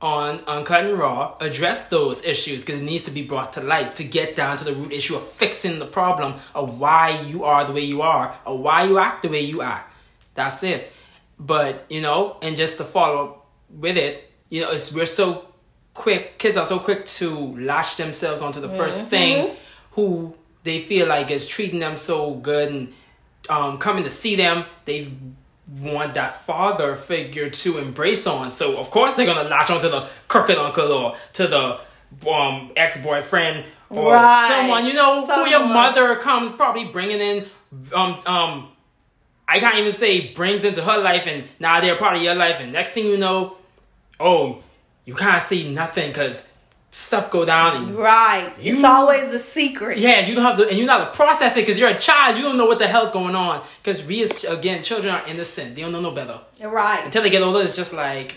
on 0.00 0.40
Uncut 0.46 0.84
and 0.84 0.98
Raw 0.98 1.36
address 1.40 1.88
those 1.88 2.24
issues 2.24 2.64
because 2.64 2.80
it 2.80 2.84
needs 2.84 3.04
to 3.04 3.10
be 3.10 3.24
brought 3.24 3.54
to 3.54 3.60
light 3.60 3.96
to 3.96 4.04
get 4.04 4.36
down 4.36 4.56
to 4.58 4.64
the 4.64 4.72
root 4.72 4.92
issue 4.92 5.16
of 5.16 5.22
fixing 5.26 5.78
the 5.78 5.86
problem 5.86 6.34
of 6.54 6.78
why 6.78 7.20
you 7.22 7.44
are 7.44 7.64
the 7.64 7.72
way 7.72 7.80
you 7.82 8.02
are 8.02 8.36
or 8.44 8.58
why 8.58 8.84
you 8.84 8.98
act 8.98 9.22
the 9.22 9.28
way 9.28 9.40
you 9.40 9.62
act. 9.62 9.92
That's 10.34 10.62
it. 10.62 10.92
But 11.38 11.86
you 11.88 12.00
know, 12.00 12.36
and 12.42 12.56
just 12.56 12.76
to 12.78 12.84
follow 12.84 13.24
up 13.24 13.46
with 13.70 13.96
it, 13.96 14.30
you 14.48 14.62
know, 14.62 14.70
it's 14.70 14.94
we're 14.94 15.06
so 15.06 15.48
quick. 15.94 16.38
Kids 16.38 16.56
are 16.56 16.66
so 16.66 16.78
quick 16.78 17.04
to 17.04 17.30
latch 17.58 17.96
themselves 17.96 18.40
onto 18.40 18.60
the 18.60 18.68
1st 18.68 19.06
thing 19.06 19.56
who 19.92 20.34
they 20.62 20.80
feel 20.80 21.08
like 21.08 21.30
is 21.30 21.46
treating 21.46 21.80
them 21.80 21.96
so 21.96 22.34
good 22.34 22.68
and 22.72 22.94
um, 23.48 23.78
coming 23.78 24.04
to 24.04 24.10
see 24.10 24.36
them. 24.36 24.64
They 24.84 25.12
want 25.80 26.14
that 26.14 26.40
father 26.40 26.94
figure 26.96 27.50
to 27.50 27.78
embrace 27.78 28.26
on. 28.26 28.50
So 28.50 28.78
of 28.78 28.90
course 28.90 29.16
they're 29.16 29.26
gonna 29.26 29.48
latch 29.48 29.70
onto 29.70 29.88
the 29.88 30.08
crooked 30.28 30.56
uncle 30.56 30.90
or 30.92 31.16
to 31.34 31.46
the 31.46 31.80
um, 32.30 32.72
ex 32.76 33.02
boyfriend 33.02 33.64
or 33.90 34.14
Right. 34.14 34.48
someone 34.50 34.86
you 34.86 34.94
know 34.94 35.26
who 35.26 35.48
your 35.50 35.66
mother 35.66 36.16
comes 36.16 36.52
probably 36.52 36.86
bringing 36.88 37.20
in. 37.20 37.46
Um, 37.94 38.18
um, 38.26 38.68
I 39.46 39.60
can't 39.60 39.76
even 39.78 39.92
say 39.92 40.32
brings 40.32 40.64
into 40.64 40.82
her 40.82 40.98
life, 40.98 41.26
and 41.26 41.44
now 41.58 41.80
they're 41.80 41.96
part 41.96 42.16
of 42.16 42.22
your 42.22 42.34
life. 42.34 42.56
And 42.60 42.72
next 42.72 42.90
thing 42.92 43.06
you 43.06 43.16
know, 43.18 43.56
oh, 44.20 44.62
you 45.04 45.14
can't 45.14 45.42
see 45.42 45.70
nothing 45.70 46.08
because 46.10 46.47
stuff 46.98 47.30
go 47.30 47.44
down 47.44 47.94
Right. 47.94 48.52
it's 48.58 48.84
always 48.84 49.32
a 49.34 49.38
secret. 49.38 49.98
yeah, 49.98 50.26
you 50.26 50.34
don't 50.34 50.44
have 50.44 50.56
to, 50.58 50.68
and 50.68 50.76
you 50.76 50.84
don't 50.86 50.98
have 51.00 51.10
to 51.12 51.16
process 51.16 51.56
it 51.56 51.60
because 51.64 51.78
you're 51.78 51.88
a 51.90 51.98
child. 51.98 52.36
You 52.36 52.42
don't 52.42 52.56
know 52.58 52.66
what 52.66 52.78
the 52.78 52.88
hell's 52.88 53.10
going 53.10 53.34
on. 53.36 53.62
Because 53.82 54.04
we, 54.06 54.22
as 54.22 54.44
again, 54.44 54.82
children 54.82 55.14
are 55.14 55.24
innocent. 55.26 55.74
They 55.74 55.82
don't 55.82 55.92
know 55.92 56.00
no 56.00 56.10
better 56.10 56.38
Right. 56.62 57.02
until 57.04 57.22
they 57.22 57.30
get 57.30 57.42
older. 57.42 57.62
It's 57.62 57.76
just 57.76 57.92
like, 57.92 58.36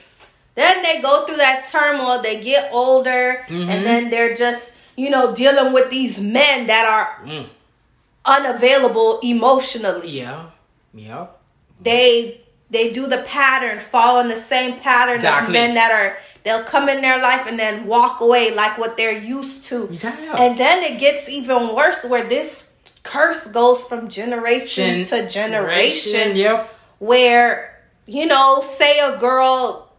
Then 0.56 0.84
they 0.84 1.02
go 1.02 1.26
through 1.26 1.38
that 1.38 1.68
turmoil. 1.72 2.22
They 2.22 2.42
get 2.44 2.70
older, 2.72 3.44
Mm-hmm. 3.48 3.70
and 3.70 3.86
then 3.86 4.10
they're 4.12 4.36
just 4.36 4.76
you 4.98 5.10
know 5.10 5.34
dealing 5.34 5.74
with 5.74 5.90
these 5.90 6.20
men 6.20 6.68
that 6.68 6.86
are 6.86 7.26
Mm. 7.28 7.46
unavailable 8.26 9.20
emotionally. 9.24 10.10
yeah, 10.10 10.46
yeah, 10.94 11.28
They 11.82 12.42
they 12.70 12.92
do 12.94 13.08
the 13.08 13.18
pattern, 13.28 13.80
follow 13.80 14.22
in 14.22 14.30
the 14.30 14.38
same 14.38 14.80
pattern 14.80 15.16
Exactly. 15.16 15.48
of 15.48 15.52
men 15.54 15.76
that 15.76 15.92
are. 15.92 16.18
They'll 16.44 16.64
come 16.64 16.90
in 16.90 17.02
their 17.02 17.22
life 17.22 17.48
and 17.48 17.58
then 17.60 17.86
walk 17.88 18.20
away 18.22 18.54
like 18.56 18.78
what 18.78 18.98
they're 18.98 19.18
used 19.22 19.66
to. 19.66 19.88
Yeah. 19.92 20.36
And 20.40 20.58
then 20.58 20.84
it 20.84 21.00
gets 21.00 21.30
even 21.30 21.76
worse 21.76 22.04
where 22.06 22.28
this 22.28 22.76
curse 23.04 23.48
goes 23.48 23.84
from 23.84 24.10
generation 24.10 25.04
to 25.06 25.30
generation. 25.30 26.36
Yep. 26.36 26.78
where 27.00 27.80
you 28.08 28.26
know 28.26 28.62
say 28.64 29.00
a 29.00 29.20
girl 29.20 29.90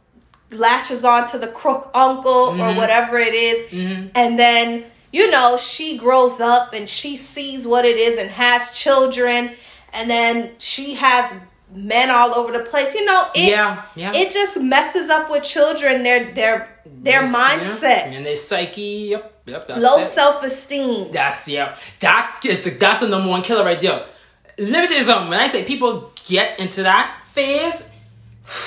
latches 0.51 1.05
on 1.05 1.27
to 1.29 1.39
the 1.39 1.47
crook 1.49 1.91
uncle 1.95 2.33
Mm-hmm. 2.53 2.61
or 2.61 2.75
whatever 2.75 3.17
it 3.19 3.35
is, 3.35 3.73
and 4.15 4.39
then 4.39 4.85
you 5.13 5.31
know 5.31 5.57
she 5.57 5.97
grows 5.99 6.41
up 6.41 6.75
and 6.75 6.89
she 6.89 7.17
sees 7.17 7.67
what 7.67 7.85
it 7.85 7.97
is 7.97 8.21
and 8.21 8.31
has 8.31 8.79
children 8.79 9.51
and 9.95 10.09
then 10.11 10.51
she 10.59 10.95
has 10.95 11.35
men 11.75 12.11
all 12.11 12.35
over 12.35 12.53
the 12.53 12.65
place 12.65 12.95
you 12.95 13.05
know 13.05 13.23
it 13.35 13.51
Yeah, 13.51 13.83
yeah. 13.95 14.13
it 14.15 14.31
just 14.31 14.61
messes 14.61 15.09
up 15.09 15.31
with 15.31 15.43
children 15.43 16.03
their 16.03 16.33
their 16.33 16.69
their 16.87 17.23
Yes, 17.23 17.35
mindset 17.35 17.83
yeah. 18.11 18.17
and 18.17 18.27
their 18.27 18.37
psyche. 18.37 19.09
Yep, 19.11 19.43
yep. 19.47 19.67
That's 19.67 19.83
low 19.83 19.99
self-esteem 20.03 21.13
That's 21.13 21.49
yeah. 21.49 21.77
That 22.01 22.41
is 22.45 22.63
the 22.63 22.71
that's 22.71 23.01
the 23.01 23.09
number 23.09 23.29
one 23.29 23.43
killer 23.43 23.65
right 23.65 23.81
there. 23.81 24.05
Let 24.59 24.83
me 24.83 24.87
tell 24.89 24.99
you 24.99 25.05
something. 25.05 25.31
When 25.31 25.41
I 25.41 25.49
say 25.49 25.65
people 25.65 26.13
get 26.29 26.61
into 26.61 26.83
that 26.83 27.23
phase, 27.27 27.83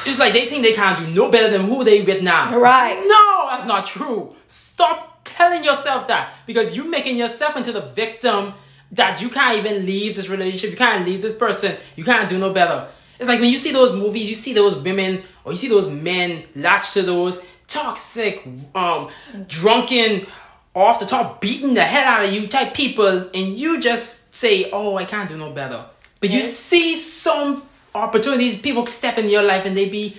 it's 0.06 0.18
like 0.20 0.34
they 0.34 0.48
think 0.48 0.64
they 0.64 0.74
can't 0.74 0.98
do 0.98 1.08
no 1.08 1.30
better 1.30 1.50
than 1.52 1.68
who 1.68 1.84
they 1.84 2.02
with 2.02 2.24
now. 2.24 2.58
Right. 2.58 2.98
No, 3.08 3.50
that's 3.52 3.66
not 3.68 3.86
true. 3.86 4.36
Stop 4.48 5.24
telling 5.26 5.64
yourself 5.64 6.08
that 6.08 6.34
because 6.46 6.76
you're 6.76 6.90
making 6.90 7.18
yourself 7.18 7.56
into 7.58 7.72
the 7.72 7.82
victim 7.82 8.54
that 8.92 9.22
you 9.22 9.30
can't 9.30 9.58
even 9.58 9.86
leave 9.86 10.16
this 10.16 10.30
relationship, 10.30 10.72
you 10.72 10.78
can't 10.78 11.06
leave 11.06 11.22
this 11.22 11.36
person, 11.36 11.76
you 11.96 12.04
can't 12.04 12.30
do 12.30 12.38
no 12.38 12.52
better. 12.52 12.88
It's 13.20 13.28
like 13.28 13.40
when 13.40 13.50
you 13.50 13.58
see 13.58 13.72
those 13.72 13.96
movies, 13.96 14.28
you 14.30 14.36
see 14.36 14.54
those 14.54 14.76
women 14.76 15.24
or 15.44 15.52
you 15.52 15.58
see 15.58 15.70
those 15.70 15.90
men 15.90 16.44
latch 16.56 16.94
to 16.94 17.02
those 17.02 17.42
toxic, 17.68 18.48
um, 18.76 19.10
drunken, 19.48 20.28
off 20.76 21.00
the 21.00 21.06
top, 21.06 21.40
beating 21.40 21.74
the 21.74 21.84
hell 21.84 22.06
out 22.06 22.26
of 22.26 22.34
you 22.34 22.48
type 22.48 22.74
people, 22.74 23.08
and 23.08 23.34
you 23.34 23.80
just 23.80 24.36
say, 24.36 24.70
"Oh, 24.72 24.98
I 24.98 25.06
can't 25.06 25.30
do 25.30 25.38
no 25.38 25.50
better." 25.52 25.86
But 26.20 26.30
you 26.32 26.42
see 26.42 26.98
some 26.98 27.64
opportunities, 27.94 28.62
people 28.62 28.86
step 28.88 29.18
in 29.18 29.30
your 29.30 29.44
life 29.44 29.66
and 29.66 29.76
they 29.76 29.88
be 29.88 30.18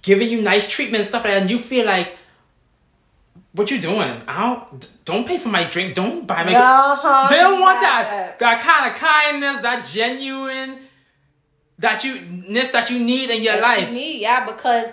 giving 0.00 0.30
you 0.30 0.40
nice 0.40 0.68
treatment 0.70 1.02
and 1.02 1.08
stuff 1.08 1.24
like 1.24 1.34
that, 1.34 1.42
and 1.42 1.50
you 1.50 1.58
feel 1.58 1.84
like, 1.84 2.16
"What 3.52 3.70
you 3.70 3.78
doing? 3.78 4.22
I 4.26 4.40
don't 4.46 4.88
don't 5.04 5.26
pay 5.26 5.36
for 5.36 5.50
my 5.50 5.64
drink. 5.64 5.94
Don't 5.94 6.26
buy 6.26 6.42
my." 6.44 6.54
Uh-huh, 6.54 7.28
they 7.28 7.36
don't 7.36 7.60
want 7.60 7.78
that, 7.80 8.04
that. 8.04 8.38
that 8.38 8.60
kind 8.62 8.90
of 8.90 8.98
kindness, 8.98 9.60
that 9.60 9.84
genuine, 9.84 10.78
that 11.78 12.04
you 12.04 12.20
ness 12.48 12.70
that 12.72 12.90
you 12.90 12.98
need 12.98 13.30
in 13.30 13.42
your 13.42 13.54
that 13.54 13.62
life. 13.62 13.88
you 13.88 13.94
need, 13.94 14.20
yeah, 14.20 14.46
because 14.46 14.92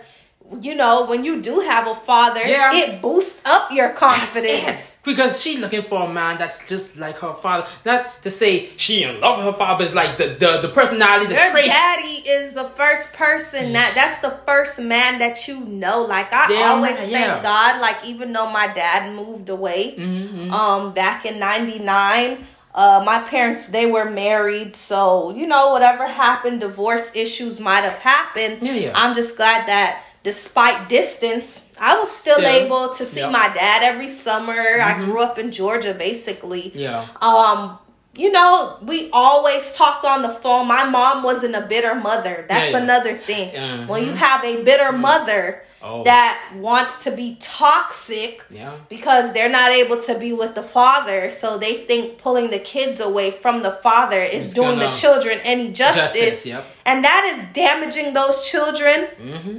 you 0.62 0.76
know 0.76 1.08
when 1.08 1.26
you 1.26 1.42
do 1.42 1.60
have 1.62 1.88
a 1.88 1.96
father, 1.96 2.40
Yeah. 2.46 2.70
it 2.74 3.02
boosts 3.02 3.42
up 3.46 3.72
your 3.72 3.90
confidence. 3.94 4.94
it. 4.94 5.00
Because 5.04 5.42
she 5.42 5.58
looking 5.58 5.82
for 5.82 6.04
a 6.04 6.08
man 6.12 6.38
that's 6.38 6.68
just 6.68 6.98
like 6.98 7.18
her 7.18 7.34
father. 7.34 7.68
Not 7.84 8.22
to 8.24 8.30
say 8.30 8.70
she 8.78 9.04
in 9.04 9.20
love 9.22 9.38
with 9.38 9.46
her 9.48 9.54
father, 9.54 9.78
but 9.80 9.84
it's 9.86 9.96
like 9.96 10.18
the 10.18 10.28
the, 10.40 10.62
the 10.62 10.70
personality, 10.70 11.26
the 11.28 11.34
Your 11.36 11.50
traits. 11.52 11.68
daddy 11.70 12.18
is 12.38 12.54
the 12.54 12.64
first 12.66 13.12
person 13.14 13.74
that 13.74 13.92
that's 13.96 14.20
the 14.20 14.32
first 14.46 14.80
man 14.80 15.18
that 15.20 15.48
you 15.48 15.62
know. 15.66 16.04
Like 16.04 16.32
I 16.32 16.46
Damn 16.48 16.78
always 16.78 16.98
thank 16.98 17.12
yeah. 17.12 17.42
God. 17.42 17.82
Like 17.82 17.98
even 18.06 18.32
though 18.32 18.52
my 18.52 18.68
dad 18.68 19.14
moved 19.16 19.50
away, 19.50 19.96
Mm-hmm, 19.98 20.52
um, 20.52 20.94
back 20.94 21.26
in 21.26 21.40
'99. 21.40 22.46
Uh, 22.76 23.02
my 23.06 23.20
parents 23.22 23.68
they 23.68 23.86
were 23.86 24.04
married, 24.04 24.76
so 24.76 25.34
you 25.34 25.48
know 25.48 25.72
whatever 25.72 26.06
happened, 26.08 26.60
divorce 26.60 27.10
issues 27.16 27.60
might 27.60 27.84
have 27.90 28.00
happened. 28.00 28.58
Yeah, 28.62 28.74
yeah. 28.74 28.92
I'm 28.96 29.16
just 29.16 29.38
glad 29.38 29.66
that 29.68 30.04
despite 30.24 30.90
distance, 30.90 31.72
I 31.80 31.98
was 32.00 32.12
still, 32.12 32.36
Still, 32.40 32.66
able 32.66 32.94
to 32.96 33.06
see 33.06 33.22
yep. 33.22 33.30
Mm-hmm. 33.32 33.40
my 33.42 33.48
dad 33.56 33.84
every 33.84 34.10
summer. 34.10 34.60
I 34.82 34.92
grew 35.06 35.22
up 35.22 35.38
in 35.40 35.52
Georgia, 35.52 35.94
basically. 35.94 36.72
Yeah. 36.76 37.08
Um, 37.22 37.78
you 38.18 38.32
know, 38.32 38.78
we 38.82 39.10
always 39.14 39.72
talked 39.74 40.04
on 40.04 40.22
the 40.22 40.30
phone. 40.34 40.68
My 40.68 40.84
mom 40.90 41.24
wasn't 41.24 41.56
a 41.56 41.62
bitter 41.62 41.96
mother. 41.96 42.46
That's 42.50 42.72
Yeah, 42.72 42.78
yeah. 42.78 42.84
another 42.84 43.14
thing. 43.14 43.52
Mhm. 43.54 43.88
When 43.88 44.04
you 44.06 44.14
have 44.14 44.44
a 44.44 44.64
bitter 44.64 44.92
mother 44.92 45.62
Oh. 45.88 46.04
that 46.04 46.52
wants 46.56 47.04
to 47.04 47.12
be 47.12 47.38
toxic 47.40 48.44
Yeah. 48.50 48.72
because 48.90 49.34
they're 49.34 49.50
not 49.62 49.70
able 49.72 50.00
to 50.10 50.18
be 50.18 50.34
with 50.34 50.56
the 50.56 50.64
father, 50.64 51.30
so 51.30 51.58
they 51.60 51.74
think 51.90 52.18
pulling 52.18 52.50
the 52.50 52.58
kids 52.60 53.00
away 53.00 53.30
from 53.30 53.62
the 53.62 53.70
father 53.72 54.20
is 54.20 54.46
It's 54.46 54.54
doing 54.56 54.80
the 54.80 54.90
children 54.92 55.40
any 55.44 55.72
justice. 55.72 56.14
Justice, 56.14 56.46
yep. 56.48 56.66
And 56.88 57.04
that 57.04 57.24
is 57.32 57.54
damaging 57.54 58.14
those 58.16 58.50
children 58.50 59.08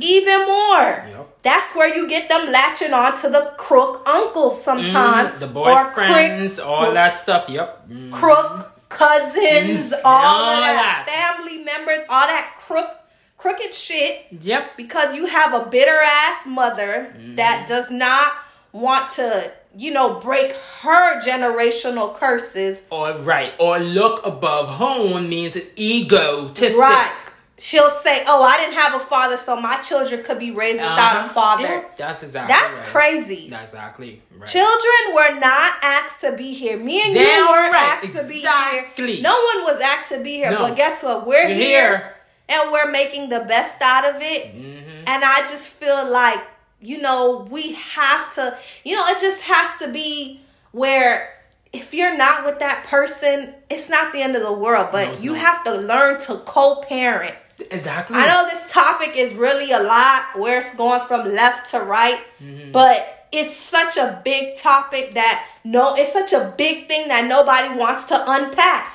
even 0.00 0.38
more. 0.47 0.88
Yep. 1.14 1.28
That's 1.42 1.76
where 1.76 1.95
you 1.97 2.09
get 2.09 2.28
them 2.28 2.50
latching 2.50 2.92
on 2.92 3.16
to 3.21 3.28
the 3.30 3.54
crook 3.56 4.02
uncle 4.09 4.50
sometimes. 4.50 5.30
Mm, 5.30 5.38
the 5.38 5.47
or 5.61 5.85
crook- 5.92 6.09
boyfriends, 6.09 6.64
all 6.66 6.92
that 6.92 7.14
stuff. 7.14 7.49
Yep. 7.49 7.88
Mm. 7.88 8.12
crook 8.12 8.73
cousins, 8.88 9.92
all, 10.04 10.25
all 10.25 10.50
of 10.50 10.61
that, 10.61 11.04
that. 11.06 11.37
family 11.38 11.59
members, 11.62 12.04
all 12.09 12.26
that 12.26 12.52
crook 12.59 12.90
crooked 13.38 13.73
shit 13.75 14.26
Yep. 14.40 14.76
because 14.76 15.14
you 15.14 15.26
have 15.26 15.55
a 15.55 15.69
bitter 15.71 15.97
ass 16.02 16.47
mother 16.47 17.12
Mm-hmm. 17.16 17.37
that 17.37 17.66
does 17.69 17.90
not 17.90 18.28
want 18.73 19.11
to, 19.12 19.52
you 19.76 19.90
know, 19.93 20.21
break 20.21 20.52
her 20.83 21.21
generational 21.23 22.14
curses. 22.14 22.83
Or 22.90 23.12
right. 23.19 23.55
Or 23.59 23.78
look 23.78 24.25
above 24.26 24.69
home 24.69 25.28
means 25.28 25.57
it's 25.57 25.73
egotistic. 25.78 26.78
Right. 26.81 27.12
She'll 27.59 27.88
say, 27.88 28.23
"Oh, 28.28 28.43
I 28.45 28.59
didn't 28.59 28.75
have 28.75 28.95
a 28.97 28.99
father, 28.99 29.38
so 29.38 29.59
my 29.59 29.76
children 29.76 30.23
could 30.23 30.38
be 30.38 30.50
raised 30.50 30.76
without 30.78 31.16
a 31.16 31.21
Uh-huh. 31.21 31.28
father." 31.33 31.62
Yeah, 31.62 31.83
that's 31.97 32.23
exactly. 32.23 32.55
That's 32.55 32.81
right. 32.83 32.90
crazy. 32.90 33.49
That's 33.49 33.73
exactly. 33.73 34.23
Right. 34.37 34.47
Children 34.47 35.14
were 35.14 35.40
not 35.40 35.73
asked 35.83 36.21
to 36.21 36.33
be 36.37 36.52
here. 36.52 36.76
Me 36.76 37.00
and 37.02 37.14
you 37.14 37.21
weren't 37.49 37.73
right. 37.73 37.99
asked 38.05 38.14
to 38.14 38.25
be 38.28 38.40
here. 38.40 39.23
No 39.23 39.33
one 39.33 39.64
was 39.73 39.81
asked 39.81 40.11
to 40.11 40.21
be 40.23 40.33
here. 40.35 40.50
No. 40.50 40.59
But 40.59 40.76
guess 40.76 41.02
what? 41.02 41.26
We're 41.26 41.49
You're 41.49 41.57
here, 41.57 41.97
here. 41.97 42.15
And 42.49 42.73
we're 42.73 42.91
making 42.91 43.29
the 43.29 43.41
best 43.41 43.81
out 43.83 44.05
of 44.15 44.17
it. 44.23 44.55
Mm-hmm. 44.55 45.05
And 45.09 45.25
I 45.25 45.38
just 45.50 45.73
feel 45.73 46.11
like, 46.11 46.41
you 46.81 46.99
know, 46.99 47.47
we 47.50 47.75
have 47.75 48.31
to, 48.35 48.57
you 48.85 48.95
know, 48.95 49.05
it 49.09 49.21
just 49.21 49.43
has 49.43 49.79
to 49.81 49.93
be 49.93 50.41
where 50.73 51.33
if 51.73 51.93
you're 51.93 52.17
not 52.17 52.45
with 52.47 52.59
that 52.61 52.87
person, 52.88 53.53
it's 53.71 53.88
not 53.91 54.12
the 54.12 54.23
end 54.23 54.37
of 54.37 54.43
the 54.43 54.53
world, 54.53 54.88
but 54.93 55.09
No, 55.09 55.15
you 55.23 55.33
not. 55.33 55.41
have 55.41 55.65
to 55.65 55.75
learn 55.81 56.21
to 56.23 56.37
co 56.47 56.83
parent. 56.88 57.35
Exactly. 57.71 58.17
I 58.19 58.26
know 58.29 58.45
this 58.50 58.71
topic 58.71 59.12
is 59.17 59.35
really 59.35 59.73
a 59.73 59.83
lot 59.83 60.23
where 60.38 60.61
it's 60.61 60.75
going 60.75 61.00
from 61.00 61.26
left 61.26 61.71
to 61.71 61.81
right, 61.81 62.23
Mm-hmm. 62.43 62.73
but 62.73 62.97
it's 63.33 63.55
such 63.55 63.97
a 63.97 64.21
big 64.25 64.57
topic 64.57 65.15
that 65.15 65.47
no, 65.65 65.95
it's 65.97 66.12
such 66.12 66.33
a 66.33 66.55
big 66.57 66.88
thing 66.88 67.09
that 67.09 67.26
nobody 67.26 67.76
wants 67.79 68.05
to 68.07 68.15
unpack. 68.26 68.95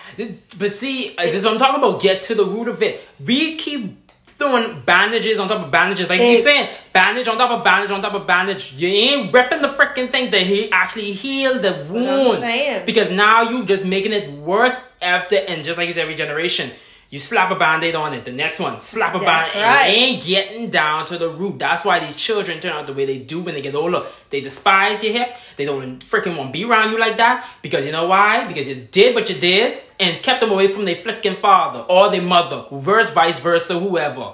But 0.57 0.71
see, 0.71 1.15
uh, 1.17 1.23
this 1.23 1.35
is 1.35 1.43
what 1.45 1.53
I'm 1.53 1.59
talking 1.59 1.83
about. 1.83 2.01
Get 2.01 2.23
to 2.23 2.35
the 2.35 2.45
root 2.45 2.67
of 2.67 2.81
it. 2.81 3.07
We 3.23 3.55
keep 3.55 3.97
throwing 4.25 4.81
bandages 4.81 5.39
on 5.39 5.47
top 5.47 5.65
of 5.65 5.71
bandages. 5.71 6.09
Like 6.09 6.19
you 6.19 6.25
keep 6.25 6.41
saying, 6.41 6.69
bandage 6.91 7.27
on 7.27 7.37
top 7.37 7.51
of 7.51 7.63
bandage 7.63 7.91
on 7.91 8.01
top 8.01 8.13
of 8.13 8.25
bandage. 8.25 8.73
You 8.73 8.87
ain't 8.87 9.33
ripping 9.33 9.61
the 9.61 9.67
freaking 9.67 10.09
thing 10.09 10.31
that 10.31 10.41
he 10.41 10.71
actually 10.71 11.11
heal 11.11 11.59
the 11.59 11.71
wound. 11.93 12.41
Because 12.85 13.11
now 13.11 13.43
you 13.43 13.65
just 13.65 13.85
making 13.85 14.13
it 14.13 14.31
worse 14.31 14.79
after, 15.01 15.35
and 15.35 15.63
just 15.63 15.77
like 15.77 15.87
you 15.87 15.93
said, 15.93 16.03
every 16.03 16.15
generation. 16.15 16.71
You 17.11 17.19
slap 17.19 17.51
a 17.51 17.55
band-aid 17.55 17.93
on 17.93 18.13
it. 18.13 18.23
The 18.23 18.31
next 18.31 18.61
one, 18.61 18.79
slap 18.79 19.13
a 19.13 19.19
That's 19.19 19.53
band-aid. 19.53 19.69
right. 19.69 19.89
Ain't 19.89 20.23
getting 20.23 20.69
down 20.69 21.05
to 21.07 21.17
the 21.17 21.27
root. 21.27 21.59
That's 21.59 21.83
why 21.83 21.99
these 21.99 22.15
children 22.15 22.61
turn 22.61 22.71
out 22.71 22.87
the 22.87 22.93
way 22.93 23.05
they 23.05 23.19
do 23.19 23.41
when 23.41 23.53
they 23.53 23.61
get 23.61 23.75
older. 23.75 24.05
They 24.29 24.39
despise 24.39 25.03
your 25.03 25.11
hip. 25.11 25.35
They 25.57 25.65
don't 25.65 25.99
freaking 25.99 26.37
want 26.37 26.53
to 26.53 26.53
be 26.53 26.63
around 26.63 26.89
you 26.89 26.97
like 26.97 27.17
that. 27.17 27.45
Because 27.61 27.85
you 27.85 27.91
know 27.91 28.07
why? 28.07 28.47
Because 28.47 28.65
you 28.69 28.75
did 28.75 29.13
what 29.13 29.29
you 29.29 29.35
did 29.35 29.81
and 30.01 30.21
kept 30.21 30.41
them 30.41 30.51
away 30.51 30.67
from 30.67 30.83
their 30.83 30.95
freaking 30.95 31.35
father 31.35 31.79
or 31.87 32.09
their 32.11 32.21
mother. 32.21 32.65
Reverse, 32.71 33.13
vice 33.13 33.39
versa, 33.39 33.79
whoever. 33.79 34.33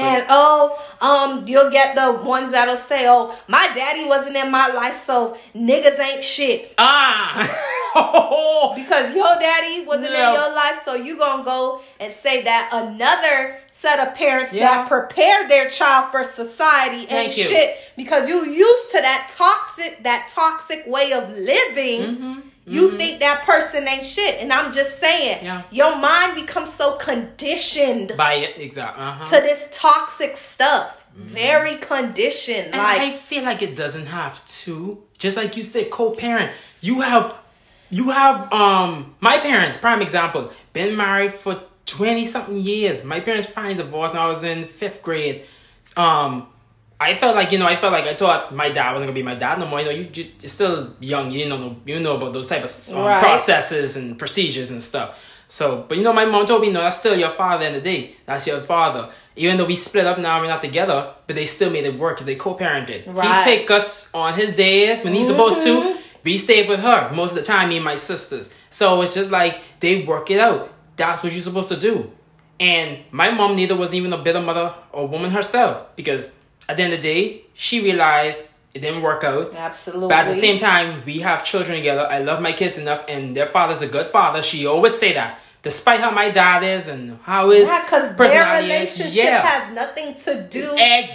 And 0.00 0.24
oh, 0.28 0.78
um, 1.00 1.44
you'll 1.48 1.72
get 1.72 1.96
the 1.96 2.22
ones 2.24 2.52
that'll 2.52 2.76
say, 2.76 3.06
"Oh, 3.08 3.36
my 3.48 3.68
daddy 3.74 4.04
wasn't 4.06 4.36
in 4.36 4.48
my 4.52 4.68
life, 4.72 4.94
so 4.94 5.36
niggas 5.56 5.98
ain't 5.98 6.22
shit." 6.22 6.72
Ah! 6.78 7.64
Because 8.76 9.12
your 9.14 9.26
daddy 9.40 9.84
wasn't 9.86 10.12
No. 10.12 10.28
in 10.28 10.34
your 10.34 10.54
life, 10.54 10.82
so 10.84 10.94
you 10.94 11.18
gonna 11.18 11.42
go 11.42 11.80
and 11.98 12.12
say 12.12 12.42
that 12.42 12.70
another 12.72 13.56
set 13.72 14.06
of 14.06 14.14
parents 14.14 14.52
Yeah. 14.52 14.66
that 14.68 14.88
prepared 14.88 15.50
their 15.50 15.68
child 15.68 16.12
for 16.12 16.22
society 16.22 17.06
ain't 17.12 17.36
you. 17.36 17.44
shit 17.44 17.70
because 17.96 18.28
you 18.28 18.44
used 18.44 18.90
to 18.92 19.00
that 19.00 19.32
toxic 19.36 20.04
that 20.04 20.28
toxic 20.32 20.86
way 20.86 21.12
of 21.12 21.30
living. 21.32 22.00
Mm-hmm. 22.02 22.40
You 22.68 22.96
think 22.98 23.20
that 23.20 23.42
person 23.44 23.86
ain't 23.88 24.04
shit, 24.04 24.40
and 24.42 24.52
I'm 24.52 24.72
just 24.72 24.98
saying, 24.98 25.44
Yeah. 25.44 25.62
your 25.70 25.96
mind 25.98 26.34
becomes 26.34 26.72
so 26.72 26.96
conditioned 26.96 28.12
By 28.16 28.34
it, 28.34 28.58
exactly. 28.58 29.02
Uh-huh. 29.02 29.24
to 29.24 29.36
this 29.42 29.68
toxic 29.72 30.36
stuff. 30.36 31.06
Very 31.14 31.74
conditioned. 31.76 32.66
And 32.72 32.76
like 32.76 33.00
I 33.00 33.10
feel 33.10 33.42
like 33.42 33.60
it 33.62 33.74
doesn't 33.74 34.06
have 34.06 34.44
to. 34.62 35.02
Just 35.18 35.36
like 35.36 35.56
you 35.56 35.64
said, 35.64 35.90
co-parent. 35.90 36.52
You 36.80 37.00
have, 37.00 37.34
you 37.90 38.10
have. 38.10 38.52
Um, 38.52 39.16
my 39.20 39.38
parents, 39.38 39.76
prime 39.78 40.00
example, 40.00 40.52
been 40.72 40.96
married 40.96 41.34
for 41.34 41.60
twenty 41.86 42.24
something 42.24 42.56
years. 42.56 43.02
My 43.04 43.18
parents 43.18 43.50
finally 43.52 43.74
divorced 43.74 44.14
I 44.14 44.28
was 44.28 44.44
in 44.44 44.64
fifth 44.64 45.02
grade. 45.02 45.44
Um, 45.96 46.46
I 47.00 47.14
felt 47.14 47.36
like 47.36 47.52
you 47.52 47.58
know, 47.58 47.66
I 47.66 47.76
felt 47.76 47.92
like 47.92 48.04
I 48.06 48.14
thought 48.14 48.52
my 48.54 48.70
dad 48.70 48.92
wasn't 48.92 49.08
gonna 49.08 49.14
be 49.14 49.22
my 49.22 49.34
dad 49.36 49.58
no 49.58 49.66
more. 49.66 49.78
You 49.80 49.84
know, 49.86 49.90
you 49.92 50.08
you- 50.12 50.30
you're 50.40 50.48
still 50.48 50.94
young. 51.00 51.30
You 51.30 51.44
didn't 51.44 51.60
know 51.60 51.76
you 51.86 52.00
know 52.00 52.16
about 52.16 52.32
those 52.32 52.48
type 52.48 52.64
of 52.64 52.72
um, 52.94 53.04
Right. 53.04 53.20
processes 53.22 53.96
and 53.96 54.18
procedures 54.18 54.70
and 54.70 54.82
stuff. 54.82 55.24
So, 55.50 55.86
but 55.88 55.96
you 55.96 56.04
know, 56.04 56.12
my 56.12 56.26
mom 56.26 56.44
told 56.44 56.60
me, 56.60 56.70
no, 56.70 56.80
that's 56.82 56.98
still 56.98 57.16
your 57.16 57.30
father. 57.30 57.64
In 57.66 57.72
the 57.72 57.80
day, 57.80 58.16
that's 58.26 58.46
your 58.46 58.60
father. 58.60 59.08
Even 59.36 59.56
though 59.56 59.64
we 59.64 59.76
split 59.76 60.04
up 60.06 60.18
now, 60.18 60.40
we're 60.40 60.46
not 60.48 60.60
together, 60.60 61.14
but 61.26 61.36
they 61.36 61.46
still 61.46 61.70
made 61.70 61.84
it 61.84 61.94
work 61.94 62.16
because 62.16 62.26
they 62.26 62.34
co-parented. 62.34 63.06
Right. 63.06 63.26
Mm-hmm. 63.26 63.48
He 63.50 63.56
take 63.56 63.70
us 63.70 64.12
on 64.14 64.34
his 64.34 64.54
days 64.54 65.04
when 65.04 65.14
he's 65.14 65.28
supposed 65.28 65.62
to. 65.62 65.96
We 66.24 66.36
stayed 66.36 66.68
with 66.68 66.80
her 66.80 67.10
most 67.14 67.30
of 67.30 67.36
the 67.36 67.42
time, 67.44 67.70
me 67.70 67.76
and 67.76 67.84
my 67.84 67.94
sisters. 67.94 68.52
So 68.68 69.00
it's 69.00 69.14
just 69.14 69.30
like 69.30 69.58
they 69.80 70.04
work 70.04 70.30
it 70.30 70.38
out. 70.40 70.68
That's 70.96 71.22
what 71.22 71.32
you're 71.32 71.40
supposed 71.42 71.68
to 71.70 71.76
do. 71.76 72.10
And 72.60 72.98
my 73.12 73.30
mom 73.30 73.54
neither 73.56 73.76
was 73.76 73.94
even 73.94 74.12
a 74.12 74.18
bitter 74.18 74.40
mother 74.42 74.74
or 74.92 75.06
woman 75.08 75.30
herself 75.30 75.86
because 75.96 76.37
at 76.68 76.76
the 76.76 76.82
end 76.82 76.92
of 76.92 77.00
the 77.02 77.08
day, 77.14 77.42
she 77.54 77.82
realized 77.82 78.44
it 78.74 78.80
didn't 78.80 79.02
work 79.02 79.24
out. 79.24 79.54
absolutely. 79.54 80.08
But 80.08 80.18
at 80.18 80.28
the 80.28 80.34
same 80.34 80.58
time, 80.58 81.02
we 81.06 81.20
have 81.20 81.44
children 81.44 81.76
together. 81.78 82.06
I 82.08 82.18
love 82.18 82.40
my 82.42 82.52
kids 82.52 82.76
enough, 82.78 83.04
and 83.08 83.34
their 83.34 83.46
father's 83.46 83.82
a 83.82 83.88
good 83.88 84.06
father. 84.06 84.42
She 84.42 84.66
always 84.66 84.96
say 84.96 85.12
that. 85.14 85.40
despite 85.62 85.98
how 86.00 86.10
my 86.12 86.30
dad 86.30 86.62
is 86.62 86.86
and 86.86 87.18
how 87.24 87.50
his 87.50 87.66
Yeah, 87.66 87.82
because 87.82 88.16
their 88.16 88.62
relationship 88.62 89.24
yeah. 89.24 89.42
has 89.44 89.74
nothing 89.74 90.14
to 90.26 90.46
do 90.48 90.66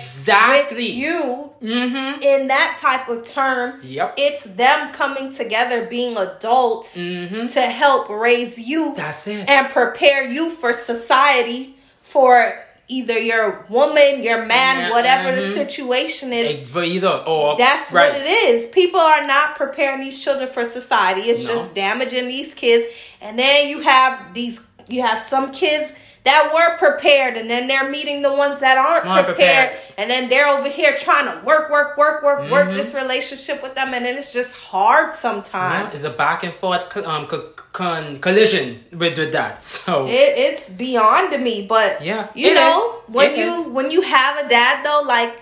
exactly. 0.08 0.76
with 0.88 0.96
you 0.96 1.50
Mm-hmm. 1.62 2.22
in 2.22 2.48
that 2.50 2.78
type 2.82 3.08
of 3.08 3.26
term. 3.26 3.80
Yep. 3.84 4.16
It's 4.18 4.44
them 4.44 4.92
coming 4.92 5.32
together, 5.32 5.86
being 5.86 6.18
adults 6.18 6.98
Mm-hmm. 6.98 7.48
to 7.48 7.62
help 7.62 8.10
raise 8.10 8.58
you 8.60 8.94
That's 8.98 9.28
it. 9.28 9.50
and 9.50 9.70
prepare 9.70 10.30
you 10.30 10.52
for 10.52 10.74
society 10.74 11.78
for 12.02 12.63
either 12.88 13.18
your 13.18 13.66
woman, 13.70 14.22
your 14.22 14.46
man, 14.46 14.92
whatever 14.92 15.40
the 15.40 15.48
mhm. 15.48 15.54
situation 15.54 16.34
is. 16.34 16.70
For 16.70 16.84
either 16.84 17.10
or 17.10 17.58
That's 17.58 17.94
right. 17.94 18.12
what 18.12 18.22
it 18.22 18.26
is. 18.26 18.68
People 18.68 19.00
are 19.00 19.26
not 19.26 19.56
preparing 19.56 20.02
these 20.02 20.22
children 20.24 20.48
for 20.50 20.66
society. 20.66 21.22
It's 21.22 21.46
No. 21.48 21.54
just 21.54 21.74
damaging 21.74 22.28
these 22.28 22.54
kids. 22.54 22.94
And 23.22 23.40
then 23.40 23.70
you 23.70 23.82
have 23.82 24.34
these 24.34 24.60
you 24.88 25.02
have 25.02 25.20
some 25.20 25.52
kids 25.52 25.94
that 26.26 26.52
were 26.54 26.78
prepared 26.78 27.36
and 27.36 27.50
then 27.50 27.68
they're 27.68 27.90
meeting 27.90 28.22
the 28.22 28.32
ones 28.34 28.62
that 28.62 28.78
aren't 28.78 29.04
prepared, 29.26 29.72
prepared. 29.72 29.80
and 29.98 30.10
then 30.10 30.30
they're 30.30 30.48
over 30.48 30.70
here 30.70 30.96
trying 30.98 31.26
to 31.28 31.46
work 31.46 31.70
work 31.70 31.98
work 31.98 32.24
work 32.24 32.50
work 32.50 32.70
Mhm. 32.70 32.76
this 32.76 32.94
relationship 32.94 33.62
with 33.62 33.76
them 33.76 33.94
and 33.94 34.06
then 34.06 34.18
it's 34.18 34.32
just 34.32 34.56
hard 34.56 35.08
Yeah, 35.10 35.12
sometimes. 35.26 35.94
it's 35.94 36.06
a 36.06 36.10
back 36.10 36.44
and 36.44 36.54
forth 36.54 36.96
um, 36.98 37.28
co- 37.28 37.50
con- 37.74 38.20
collision 38.20 38.84
with, 38.94 39.18
with 39.18 39.32
that. 39.34 39.64
So 39.84 40.06
It, 40.08 40.12
it's 40.48 40.70
beyond 40.70 41.30
me, 41.44 41.66
but 41.68 42.02
Yeah, 42.02 42.28
you 42.34 42.54
know 42.54 43.02
is. 43.10 43.14
when 43.16 43.32
It 43.32 43.38
you 43.40 43.52
is. 43.66 43.68
when 43.78 43.92
you 43.92 44.02
have 44.02 44.46
a 44.46 44.48
dad 44.48 44.86
though, 44.86 45.02
like 45.06 45.34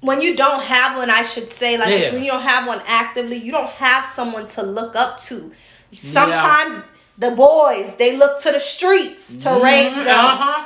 when 0.00 0.20
you 0.22 0.34
don't 0.34 0.62
have 0.64 0.96
one, 0.96 1.10
I 1.10 1.22
should 1.22 1.48
say, 1.50 1.78
like 1.78 1.90
Yeah. 1.90 2.12
when 2.12 2.22
you 2.24 2.30
don't 2.32 2.42
have 2.54 2.66
one 2.66 2.80
actively, 2.86 3.36
you 3.36 3.52
don't 3.52 3.70
have 3.86 4.04
someone 4.06 4.46
to 4.56 4.62
look 4.62 4.96
up 4.96 5.20
to. 5.28 5.52
Sometimes 5.92 6.82
the 7.20 7.30
boys 7.30 7.94
they 7.96 8.16
look 8.16 8.40
to 8.42 8.50
the 8.50 8.60
streets 8.60 9.36
to 9.44 9.50
raise 9.62 9.94
them. 9.94 10.06
Uh-huh. 10.08 10.64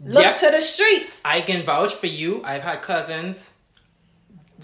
Look 0.00 0.22
Yep. 0.22 0.36
to 0.42 0.50
the 0.50 0.60
streets. 0.60 1.22
I 1.24 1.40
can 1.40 1.62
vouch 1.62 1.94
for 1.94 2.06
you. 2.06 2.42
I've 2.44 2.62
had 2.62 2.82
cousins, 2.82 3.56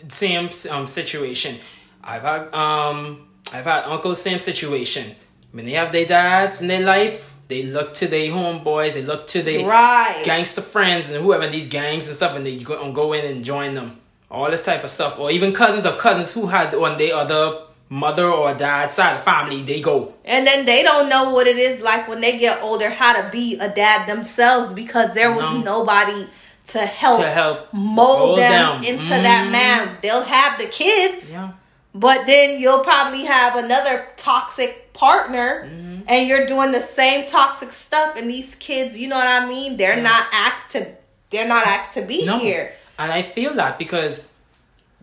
same 0.09 0.51
um 0.71 0.87
situation. 0.87 1.57
I've 2.05 2.23
had 2.23 2.53
um 2.55 3.29
I've 3.53 3.65
had 3.65 3.85
uncles, 3.85 4.21
same 4.23 4.41
situation. 4.41 5.15
When 5.53 5.65
they 5.67 5.73
have 5.73 5.93
their 5.93 6.07
dads 6.07 6.63
in 6.63 6.69
their 6.69 6.81
life, 6.85 7.35
they 7.49 7.63
look 7.65 7.93
to 7.95 8.07
their 8.07 8.31
homeboys, 8.33 8.95
they 8.95 9.03
look 9.03 9.27
to 9.29 9.43
their 9.43 9.67
Right. 9.67 10.23
gangster 10.25 10.63
friends 10.63 11.11
and 11.11 11.23
whoever 11.23 11.47
these 11.49 11.69
gangs 11.69 12.07
and 12.07 12.17
stuff, 12.17 12.35
and 12.37 12.47
they 12.47 12.57
go 12.57 12.81
and 12.83 12.95
go 12.95 13.13
in 13.13 13.25
and 13.25 13.45
join 13.45 13.75
them. 13.75 14.01
All 14.31 14.51
this 14.51 14.65
type 14.65 14.83
of 14.83 14.89
stuff, 14.91 15.19
or 15.21 15.31
even 15.31 15.53
cousins 15.53 15.85
of 15.85 15.99
cousins 15.99 16.33
who 16.33 16.47
had 16.47 16.75
on 16.75 16.97
their 16.97 17.15
other 17.15 17.59
mother 17.93 18.27
or 18.27 18.55
dad 18.55 18.91
side 18.91 19.13
of 19.13 19.19
the 19.19 19.25
family, 19.25 19.61
they 19.63 19.81
go. 19.83 20.15
And 20.25 20.47
then 20.47 20.65
they 20.65 20.83
don't 20.83 21.09
know 21.11 21.31
what 21.35 21.47
it 21.47 21.59
is 21.59 21.83
like 21.83 22.09
when 22.09 22.21
they 22.23 22.39
get 22.39 22.63
older 22.63 22.89
how 22.89 23.13
to 23.21 23.29
be 23.31 23.59
a 23.61 23.69
dad 23.69 24.07
themselves 24.09 24.73
because 24.73 25.13
there 25.15 25.31
was 25.31 25.43
No. 25.43 25.59
nobody 25.59 26.27
to 26.69 26.79
help, 26.79 27.21
To 27.21 27.29
help 27.29 27.69
mold 27.73 28.39
them 28.39 28.81
them. 28.81 28.95
into 28.95 29.11
that 29.11 29.47
Mhm. 29.49 29.51
man. 29.53 29.99
They'll 30.01 30.25
have 30.25 30.59
the 30.59 30.67
kids. 30.67 31.33
Yeah. 31.35 31.49
But 31.95 32.27
then 32.27 32.59
you'll 32.59 32.83
probably 32.85 33.25
have 33.27 33.57
another 33.57 34.07
toxic 34.17 34.95
partner 34.95 35.65
Mm-hmm. 35.67 36.03
and 36.09 36.27
you're 36.29 36.47
doing 36.47 36.73
the 36.73 36.81
same 36.81 37.27
toxic 37.27 37.73
stuff 37.75 38.17
and 38.17 38.31
these 38.31 38.55
kids, 38.55 38.97
you 38.97 39.09
know 39.09 39.17
what 39.17 39.27
I 39.29 39.45
mean? 39.45 39.77
They're 39.77 39.97
not 40.03 40.25
asked 40.33 40.71
to 40.71 40.87
they're 41.31 41.49
not 41.49 41.67
asked 41.67 41.95
to 41.95 42.03
be 42.03 42.25
No. 42.27 42.39
here. 42.39 42.73
And 42.99 43.11
I 43.11 43.23
feel 43.23 43.55
that 43.55 43.79
because 43.79 44.32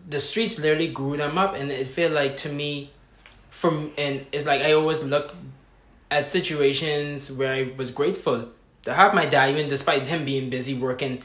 the 0.08 0.18
streets 0.18 0.58
literally 0.58 0.88
grew 0.92 1.16
them 1.16 1.38
up, 1.38 1.54
and 1.54 1.70
it 1.70 1.88
felt 1.88 2.12
like 2.12 2.36
to 2.38 2.48
me, 2.52 2.90
from 3.50 3.90
and 3.98 4.26
it's 4.32 4.46
like 4.46 4.62
I 4.62 4.72
always 4.72 5.02
look 5.04 5.34
at 6.10 6.26
situations 6.28 7.30
where 7.32 7.52
I 7.54 7.72
was 7.76 7.90
grateful 7.90 8.48
to 8.82 8.94
have 8.94 9.14
my 9.14 9.26
dad, 9.26 9.50
even 9.50 9.68
despite 9.68 10.02
him 10.08 10.24
being 10.24 10.50
busy 10.50 10.74
working. 10.74 11.22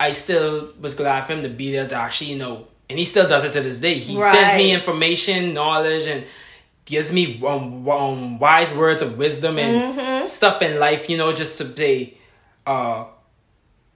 I 0.00 0.10
still 0.10 0.72
was 0.80 0.94
glad 0.94 1.24
for 1.26 1.34
him 1.34 1.42
to 1.42 1.48
be 1.48 1.72
there 1.72 1.86
to 1.86 1.94
actually, 1.94 2.32
you 2.32 2.38
know, 2.38 2.66
and 2.90 2.98
he 2.98 3.04
still 3.04 3.28
does 3.28 3.44
it 3.44 3.52
to 3.52 3.60
this 3.60 3.78
day. 3.80 3.94
He 3.94 4.14
sends 4.34 4.54
me 4.56 4.72
information, 4.74 5.54
knowledge, 5.54 6.06
and 6.06 6.24
gives 6.84 7.12
me 7.12 7.40
um, 7.46 7.88
um 7.88 8.38
wise 8.38 8.76
words 8.76 9.02
of 9.02 9.16
wisdom 9.18 9.58
and 9.58 9.96
Mm-hmm. 9.98 10.26
stuff 10.26 10.60
in 10.62 10.78
life, 10.80 11.08
you 11.08 11.16
know, 11.16 11.32
just 11.32 11.58
to 11.58 11.64
say, 11.64 12.18
uh, 12.66 13.04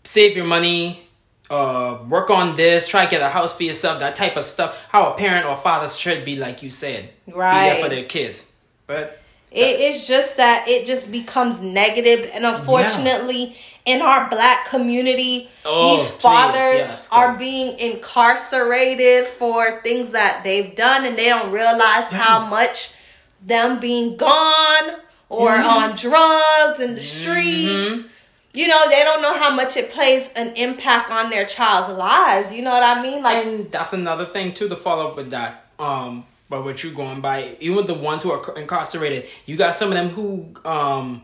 save 0.05 0.37
your 0.37 0.47
money, 0.47 1.08
uh, 1.51 1.99
work 2.09 2.31
on 2.31 2.57
this, 2.57 2.89
try 2.89 3.05
to 3.05 3.11
get 3.11 3.21
a 3.23 3.29
house 3.31 3.57
for 3.57 3.63
yourself, 3.65 4.01
that 4.01 4.17
type 4.17 4.37
of 4.37 4.45
stuff. 4.45 4.87
How 4.91 5.13
a 5.13 5.17
parent 5.17 5.47
or 5.47 5.57
father 5.57 5.89
should 5.89 6.25
be, 6.25 6.37
like 6.37 6.63
you 6.63 6.71
said, 6.71 7.11
right, 7.27 7.71
be 7.71 7.75
there 7.75 7.83
for 7.85 7.89
their 7.95 8.05
kids. 8.05 8.53
But 8.87 9.21
It 9.51 9.81
is 9.81 10.07
just 10.07 10.37
that 10.37 10.65
it 10.69 10.87
just 10.87 11.11
becomes 11.11 11.63
negative 11.63 12.31
and 12.35 12.45
unfortunately 12.45 13.57
in 13.87 14.03
our 14.03 14.29
black 14.29 14.67
community 14.69 15.49
Oh, 15.65 15.97
these 15.97 16.09
please, 16.11 16.21
fathers 16.21 16.85
yes, 16.89 17.09
are 17.11 17.35
being 17.39 17.79
incarcerated 17.79 19.27
for 19.27 19.81
things 19.83 20.13
that 20.13 20.45
they've 20.45 20.75
done 20.75 21.05
and 21.07 21.17
they 21.19 21.29
don't 21.29 21.51
realize 21.51 22.11
how 22.11 22.47
much 22.47 22.95
them 23.45 23.81
being 23.81 24.17
gone 24.17 25.01
or 25.31 25.49
Mm-hmm. 25.51 25.67
on 25.67 25.97
drugs 25.97 26.81
in 26.81 26.95
the 26.95 27.03
streets 27.03 28.07
you 28.59 28.67
know 28.67 28.89
they 28.89 29.03
don't 29.09 29.23
know 29.23 29.37
how 29.43 29.51
much 29.55 29.77
it 29.77 29.91
plays 29.91 30.25
an 30.35 30.49
impact 30.57 31.11
on 31.11 31.31
their 31.31 31.47
child's 31.47 31.97
lives 31.97 32.53
you 32.53 32.63
know 32.63 32.71
what 32.71 32.83
i 32.83 33.01
mean 33.01 33.23
like 33.23 33.47
and 33.47 33.71
that's 33.71 33.93
another 33.93 34.27
thing 34.27 34.53
too 34.53 34.69
to 34.69 34.77
follow 34.77 35.09
up 35.09 35.17
with 35.17 35.31
that. 35.31 35.67
Um, 35.79 36.27
but 36.49 36.65
what 36.65 36.83
you're 36.83 36.95
going 36.95 37.21
by, 37.21 37.57
even 37.61 37.77
with 37.77 37.87
the 37.87 37.95
ones 37.95 38.23
who 38.23 38.31
are 38.33 38.59
incarcerated, 38.59 39.27
you 39.47 39.57
got 39.57 39.75
some 39.75 39.89
of 39.89 39.95
them 39.95 40.09
who 40.09 40.55
um 40.65 41.23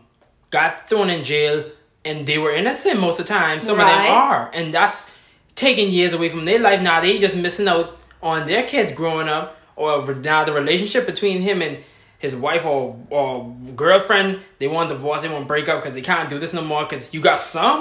got 0.51 0.87
thrown 0.87 1.09
in 1.09 1.23
jail 1.23 1.65
and 2.03 2.27
they 2.27 2.37
were 2.37 2.51
innocent 2.51 2.99
most 2.99 3.19
of 3.19 3.25
the 3.25 3.33
time. 3.33 3.61
Some 3.61 3.79
of 3.79 3.85
them 3.85 4.11
are, 4.11 4.51
and 4.53 4.73
that's 4.73 5.15
taking 5.55 5.89
years 5.89 6.13
away 6.13 6.29
from 6.29 6.45
their 6.45 6.59
life. 6.59 6.81
Now 6.81 7.01
they 7.01 7.17
just 7.17 7.37
missing 7.37 7.67
out 7.67 7.97
on 8.21 8.47
their 8.47 8.63
kids 8.63 8.93
growing 8.93 9.27
up, 9.27 9.57
or 9.75 10.13
now 10.13 10.43
the 10.43 10.53
relationship 10.53 11.05
between 11.05 11.41
him 11.41 11.61
and 11.61 11.79
his 12.25 12.35
wife 12.35 12.65
or 12.65 12.79
or 13.09 13.27
girlfriend. 13.75 14.29
They 14.59 14.67
want 14.75 14.89
divorce. 14.89 15.21
They 15.23 15.29
want 15.35 15.47
break 15.47 15.67
up 15.69 15.77
because 15.81 15.93
they 15.97 16.01
can't 16.11 16.27
do 16.33 16.37
this 16.43 16.53
no 16.53 16.63
more. 16.71 16.83
Because 16.85 17.13
you 17.13 17.21
got 17.31 17.39
some 17.39 17.79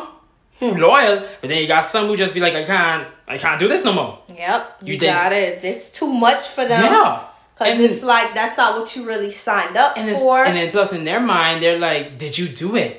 who 0.61 0.68
loyal, 0.87 1.16
but 1.40 1.48
then 1.50 1.59
you 1.62 1.66
got 1.76 1.85
some 1.92 2.07
who 2.09 2.16
just 2.16 2.33
be 2.33 2.40
like, 2.46 2.54
I 2.54 2.64
can't, 2.64 3.09
I 3.26 3.37
can't 3.38 3.59
do 3.59 3.66
this 3.72 3.83
no 3.88 3.92
more. 4.00 4.12
yep 4.28 4.61
you, 4.83 4.94
You 4.94 5.00
got 5.00 5.33
it 5.33 5.64
it's 5.70 5.90
too 5.98 6.11
much 6.26 6.42
for 6.54 6.64
them 6.70 6.80
Yeah. 6.83 7.24
Cause 7.59 7.68
And- 7.68 7.80
it's 7.87 8.02
like 8.14 8.28
that's 8.38 8.57
not 8.57 8.78
what 8.78 8.94
you 8.94 9.00
really 9.12 9.33
signed 9.33 9.76
up 9.76 9.96
and 9.98 10.09
it's, 10.11 10.20
for. 10.20 10.38
and 10.46 10.54
then 10.57 10.70
plus 10.70 10.92
in 10.92 11.02
their 11.04 11.20
mind 11.20 11.57
they're 11.62 11.78
like 11.88 12.04
did 12.22 12.33
you 12.38 12.46
do 12.64 12.76
it 12.76 12.92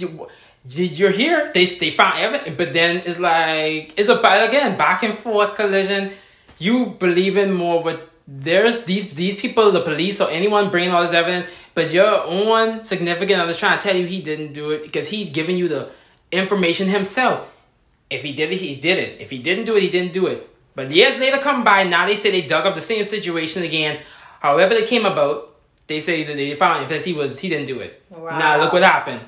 you, 0.00 0.08
you're 0.98 1.10
here 1.22 1.50
they 1.54 1.64
they 1.82 1.90
found 2.00 2.14
evidence 2.18 2.56
but 2.56 2.72
then 2.78 3.02
it's 3.08 3.18
like 3.18 3.92
it's 3.98 4.08
a 4.08 4.16
but 4.16 4.48
again 4.48 4.76
back 4.84 5.02
and 5.06 5.14
forth 5.24 5.54
collision 5.54 6.02
you 6.66 6.74
believe 7.04 7.36
in 7.44 7.52
more 7.52 7.76
of 7.78 7.84
what 7.84 7.98
there's 8.28 8.82
these 8.84 9.14
these 9.14 9.40
people 9.40 9.70
the 9.70 9.80
police 9.80 10.20
or 10.20 10.28
anyone 10.30 10.70
bringing 10.70 10.90
all 10.92 11.02
this 11.02 11.12
evidence 11.14 11.48
but 11.74 11.92
your 11.92 12.24
own 12.24 12.82
significant 12.82 13.40
other 13.40 13.54
trying 13.54 13.78
to 13.78 13.82
tell 13.86 13.94
you 13.96 14.06
he 14.06 14.20
didn't 14.22 14.52
do 14.52 14.70
it 14.72 14.82
because 14.82 15.08
he's 15.10 15.30
giving 15.30 15.56
you 15.56 15.68
the 15.68 15.90
information 16.32 16.88
himself. 16.88 17.48
If 18.10 18.22
he 18.22 18.32
did 18.34 18.50
it 18.52 18.56
he 18.60 18.74
did 18.76 18.98
it. 18.98 19.20
If 19.20 19.30
he 19.30 19.38
didn't 19.38 19.64
do 19.66 19.76
it 19.76 19.82
he 19.82 19.90
didn't 19.90 20.12
do 20.12 20.26
it. 20.26 20.48
But 20.74 20.90
years 20.90 21.18
later 21.18 21.38
come 21.38 21.62
by 21.64 21.84
now 21.84 22.06
they 22.06 22.14
say 22.16 22.30
they 22.30 22.42
dug 22.46 22.66
up 22.66 22.74
the 22.74 22.80
same 22.80 23.04
situation 23.04 23.62
again. 23.62 24.00
However 24.40 24.74
they 24.74 24.84
came 24.86 25.06
about 25.06 25.54
they 25.86 26.00
say 26.00 26.24
that 26.24 26.34
they 26.36 26.54
found 26.56 26.82
it 26.82 26.88
because 26.88 27.04
he 27.04 27.12
was 27.12 27.38
he 27.38 27.48
didn't 27.48 27.66
do 27.66 27.78
it. 27.80 28.02
Wow. 28.10 28.38
now 28.38 28.60
look 28.62 28.72
what 28.72 28.82
happened. 28.82 29.20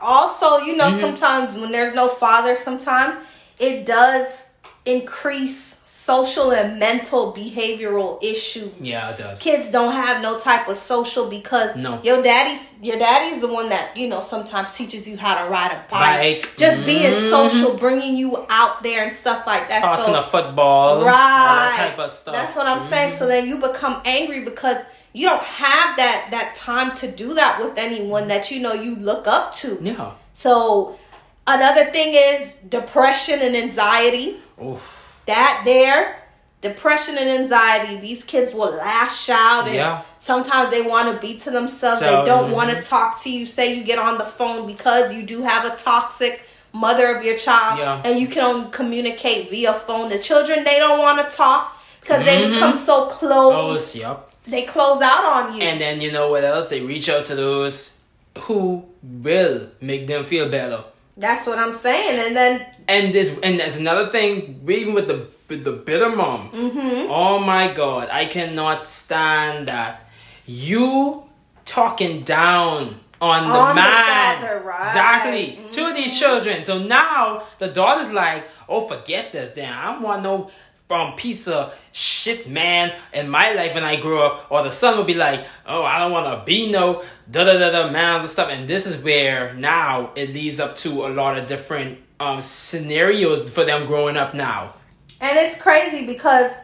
Also, 0.00 0.64
you 0.66 0.76
Mm-hmm. 0.76 0.78
know, 0.78 0.98
sometimes 0.98 1.56
when 1.56 1.72
there's 1.72 1.94
no 1.94 2.08
father, 2.08 2.56
sometimes 2.56 3.16
it 3.58 3.86
does 3.86 4.50
increase 4.86 5.78
social 5.86 6.52
and 6.52 6.78
mental 6.78 7.32
behavioral 7.32 8.22
issues. 8.22 8.70
yeah 8.80 9.10
it 9.10 9.16
does 9.18 9.40
Kids 9.42 9.70
don't 9.70 9.92
have 9.92 10.20
no 10.22 10.38
type 10.38 10.68
of 10.68 10.76
social 10.76 11.30
because 11.30 11.74
No. 11.76 11.98
your 12.02 12.22
daddy's 12.22 12.62
your 12.82 12.98
daddy's 12.98 13.40
the 13.40 13.48
one 13.48 13.70
that 13.70 13.96
you 13.96 14.08
know 14.08 14.20
sometimes 14.20 14.74
teaches 14.76 15.08
you 15.08 15.16
how 15.16 15.42
to 15.42 15.50
ride 15.50 15.72
a 15.72 15.82
bike, 15.90 16.42
Bike. 16.42 16.52
just 16.58 16.84
being 16.84 17.10
Mhm. 17.10 17.30
social, 17.30 17.74
bringing 17.76 18.16
you 18.18 18.44
out 18.50 18.82
there 18.82 19.02
and 19.04 19.12
stuff 19.12 19.46
like 19.46 19.68
that. 19.70 19.80
tossing 19.82 20.12
so 20.14 20.20
a 20.20 20.22
football 20.22 20.98
all 20.98 21.04
right, 21.04 21.74
that 21.76 21.88
type 21.90 21.98
of 21.98 22.10
stuff 22.10 22.34
that's 22.34 22.54
what 22.54 22.66
I'm 22.66 22.82
saying. 22.82 23.16
So 23.16 23.26
then 23.26 23.48
you 23.48 23.56
become 23.58 24.02
angry 24.04 24.40
because 24.40 24.78
you 25.14 25.26
don't 25.28 25.42
have 25.42 25.96
that 25.96 26.28
that 26.32 26.54
time 26.54 26.92
to 26.96 27.06
do 27.10 27.32
that 27.34 27.58
with 27.62 27.78
anyone 27.78 28.28
that 28.28 28.50
you 28.50 28.60
know 28.60 28.74
you 28.74 28.96
look 28.96 29.26
up 29.26 29.54
to. 29.62 29.78
yeah 29.80 30.10
So 30.34 30.98
another 31.46 31.86
thing 31.86 32.12
is 32.14 32.54
depression 32.68 33.40
and 33.40 33.56
anxiety. 33.56 34.40
Oof. 34.62 34.80
That 35.26 35.62
there, 35.64 36.22
depression 36.60 37.16
and 37.18 37.28
anxiety. 37.28 38.00
These 38.00 38.24
kids 38.24 38.52
will 38.52 38.74
lash 38.76 39.28
out 39.30 39.66
and 39.66 39.74
Yeah. 39.74 40.02
sometimes 40.18 40.70
they 40.70 40.82
want 40.82 41.12
to 41.14 41.20
be 41.26 41.38
to 41.40 41.50
themselves. 41.50 42.00
So, 42.00 42.06
they 42.06 42.24
don't 42.24 42.50
mhm. 42.50 42.54
want 42.54 42.70
to 42.70 42.80
talk 42.82 43.22
to 43.22 43.30
you. 43.30 43.46
Say 43.46 43.74
you 43.74 43.84
get 43.84 43.98
on 43.98 44.18
the 44.18 44.24
phone 44.24 44.66
because 44.66 45.12
you 45.12 45.22
do 45.24 45.42
have 45.42 45.64
a 45.70 45.76
toxic 45.76 46.46
mother 46.72 47.14
of 47.16 47.24
your 47.24 47.36
child 47.36 47.78
Yeah. 47.78 48.02
and 48.04 48.18
you 48.18 48.26
can 48.26 48.42
only 48.42 48.70
communicate 48.70 49.50
via 49.50 49.72
phone. 49.74 50.08
The 50.08 50.18
children 50.18 50.64
they 50.64 50.78
don't 50.78 50.98
want 50.98 51.28
to 51.28 51.36
talk 51.36 51.76
because 52.00 52.24
they 52.24 52.42
Mhm. 52.42 52.52
become 52.54 52.74
so 52.74 53.06
close. 53.06 53.54
oh 53.96 53.98
yep 53.98 54.30
They 54.46 54.62
close 54.62 55.00
out 55.02 55.24
on 55.24 55.56
you. 55.56 55.62
and 55.62 55.80
then 55.80 56.00
you 56.00 56.10
know 56.12 56.28
what 56.30 56.44
else 56.44 56.68
they 56.70 56.80
reach 56.80 57.08
out 57.08 57.26
to 57.26 57.34
those 57.34 57.98
who 58.40 58.84
will 59.02 59.68
make 59.80 60.06
them 60.06 60.24
feel 60.24 60.48
better. 60.48 60.82
That's 61.16 61.46
what 61.46 61.58
I'm 61.58 61.74
saying. 61.74 62.26
And 62.26 62.36
then 62.36 62.66
And 62.88 63.12
this 63.14 63.38
and 63.40 63.58
there's 63.58 63.76
another 63.76 64.08
thing, 64.10 64.60
even 64.68 64.94
with 64.94 65.06
the 65.06 65.26
with 65.48 65.64
the 65.64 65.72
bitter 65.72 66.14
moms. 66.14 66.56
Mm-hmm. 66.56 67.10
Oh 67.10 67.38
my 67.38 67.72
god, 67.72 68.08
I 68.10 68.26
cannot 68.26 68.88
stand 68.88 69.68
that. 69.68 70.08
You 70.46 71.24
talking 71.64 72.22
down 72.22 73.00
on 73.20 73.44
the 73.44 73.50
On 73.52 73.68
the 73.70 73.74
man. 73.80 74.42
father, 74.42 74.60
right. 74.60 74.86
Exactly. 74.88 75.58
To 75.72 75.94
these 75.94 76.18
children. 76.18 76.64
So 76.64 76.82
now 76.82 77.44
the 77.58 77.68
daughter's 77.68 78.12
like, 78.12 78.44
oh 78.68 78.86
forget 78.88 79.32
this 79.32 79.52
then. 79.52 79.72
I 79.72 79.92
don't 79.92 80.02
want 80.02 80.22
no 80.22 80.50
um, 80.94 81.16
piece 81.16 81.48
of 81.48 81.74
shit 81.92 82.48
man 82.48 82.92
in 83.12 83.28
my 83.28 83.52
life 83.52 83.74
when 83.74 83.84
I 83.84 84.00
grew 84.00 84.24
up. 84.24 84.46
Or 84.50 84.62
the 84.62 84.70
son 84.70 84.96
would 84.98 85.06
be 85.06 85.14
like, 85.14 85.46
oh, 85.66 85.82
I 85.84 85.98
don't 85.98 86.12
want 86.12 86.26
to 86.26 86.44
be 86.44 86.70
no 86.70 87.02
da 87.30 87.44
da 87.44 87.58
da 87.58 87.70
da 87.70 87.90
man 87.90 88.20
and 88.20 88.28
stuff. 88.28 88.50
And 88.50 88.68
this 88.68 88.86
is 88.86 89.02
where 89.02 89.54
now 89.54 90.12
it 90.14 90.30
leads 90.30 90.60
up 90.60 90.76
to 90.76 91.06
a 91.06 91.08
lot 91.08 91.38
of 91.38 91.46
different 91.46 91.98
um, 92.20 92.40
scenarios 92.40 93.52
for 93.52 93.64
them 93.64 93.86
growing 93.86 94.16
up 94.16 94.34
now. 94.34 94.74
And 95.20 95.38
it's 95.38 95.60
crazy 95.60 96.06
because 96.06 96.54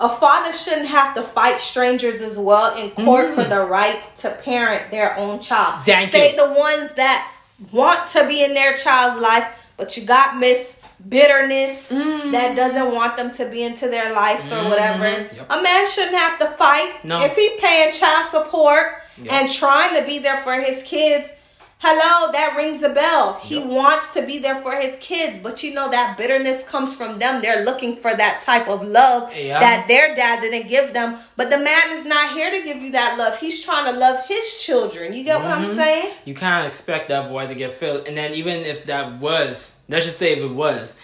a 0.00 0.08
father 0.08 0.52
shouldn't 0.52 0.88
have 0.88 1.14
to 1.16 1.22
fight 1.22 1.60
strangers 1.60 2.22
as 2.22 2.38
well 2.38 2.76
in 2.82 2.90
court 2.90 3.34
for 3.34 3.44
the 3.44 3.66
right 3.66 4.00
to 4.16 4.30
parent 4.30 4.90
their 4.90 5.16
own 5.18 5.40
child. 5.40 5.82
Mm. 5.82 5.84
Thank 5.84 6.10
Say 6.10 6.32
you. 6.32 6.36
the 6.36 6.54
ones 6.54 6.94
that 6.94 7.34
want 7.72 8.08
to 8.10 8.26
be 8.28 8.44
in 8.44 8.54
their 8.54 8.76
child's 8.76 9.20
life, 9.20 9.72
but 9.76 9.96
you 9.96 10.04
got 10.04 10.38
Miss 10.38 10.77
Bitterness 11.06 11.92
Mm. 11.92 12.32
that 12.32 12.56
doesn't 12.56 12.92
want 12.94 13.16
them 13.16 13.30
to 13.32 13.46
be 13.46 13.62
into 13.62 13.88
their 13.88 14.12
lives 14.12 14.50
or 14.52 14.64
whatever. 14.68 15.04
Mm-hmm. 15.04 15.36
Yep. 15.36 15.46
A 15.52 15.62
man 15.62 15.86
shouldn't 15.86 16.16
have 16.18 16.38
to 16.40 16.46
fight. 16.46 16.92
No. 17.04 17.16
If 17.20 17.34
he 17.36 17.56
paying 17.58 17.92
child 17.92 18.26
support 18.26 19.02
Yep. 19.22 19.32
and 19.32 19.52
trying 19.52 19.96
to 20.00 20.06
be 20.06 20.18
there 20.18 20.38
for 20.38 20.52
his 20.54 20.82
kids, 20.82 21.30
hello, 21.80 22.32
that 22.32 22.54
rings 22.56 22.82
a 22.82 22.88
bell. 22.90 23.40
He 23.42 23.56
Yep. 23.60 23.66
wants 23.66 24.12
to 24.14 24.22
be 24.22 24.38
there 24.38 24.56
for 24.56 24.74
his 24.76 24.96
kids, 25.00 25.38
but 25.42 25.62
you 25.62 25.72
know 25.74 25.88
that 25.90 26.16
bitterness 26.16 26.64
comes 26.64 26.94
from 26.94 27.18
them. 27.18 27.40
They're 27.40 27.64
looking 27.64 27.96
for 27.96 28.14
that 28.14 28.40
type 28.40 28.68
of 28.68 28.86
love 28.86 29.34
Yeah. 29.36 29.60
that 29.60 29.86
their 29.88 30.14
dad 30.14 30.40
didn't 30.40 30.68
give 30.68 30.92
them. 30.92 31.18
But 31.36 31.50
the 31.50 31.58
man 31.58 31.92
is 31.92 32.04
not 32.04 32.32
here 32.32 32.50
to 32.50 32.60
give 32.62 32.78
you 32.78 32.90
that 32.92 33.16
love. 33.18 33.38
He's 33.38 33.64
trying 33.64 33.92
to 33.92 33.98
love 33.98 34.26
his 34.26 34.58
children. 34.64 35.12
You 35.14 35.24
get 35.24 35.40
what 35.40 35.50
I'm 35.50 35.64
Mm-hmm. 35.66 35.76
saying? 35.78 36.10
You 36.24 36.34
can't 36.34 36.66
expect 36.66 37.08
that 37.10 37.28
boy 37.28 37.46
to 37.46 37.54
get 37.54 37.72
filled. 37.72 38.06
And 38.06 38.16
then 38.16 38.34
even 38.34 38.64
if 38.66 38.84
that 38.86 39.12
was, 39.20 39.76
let's 39.88 40.04
just 40.04 40.18
say 40.18 40.32
if 40.32 40.38
it 40.40 40.50
was, 40.54 40.96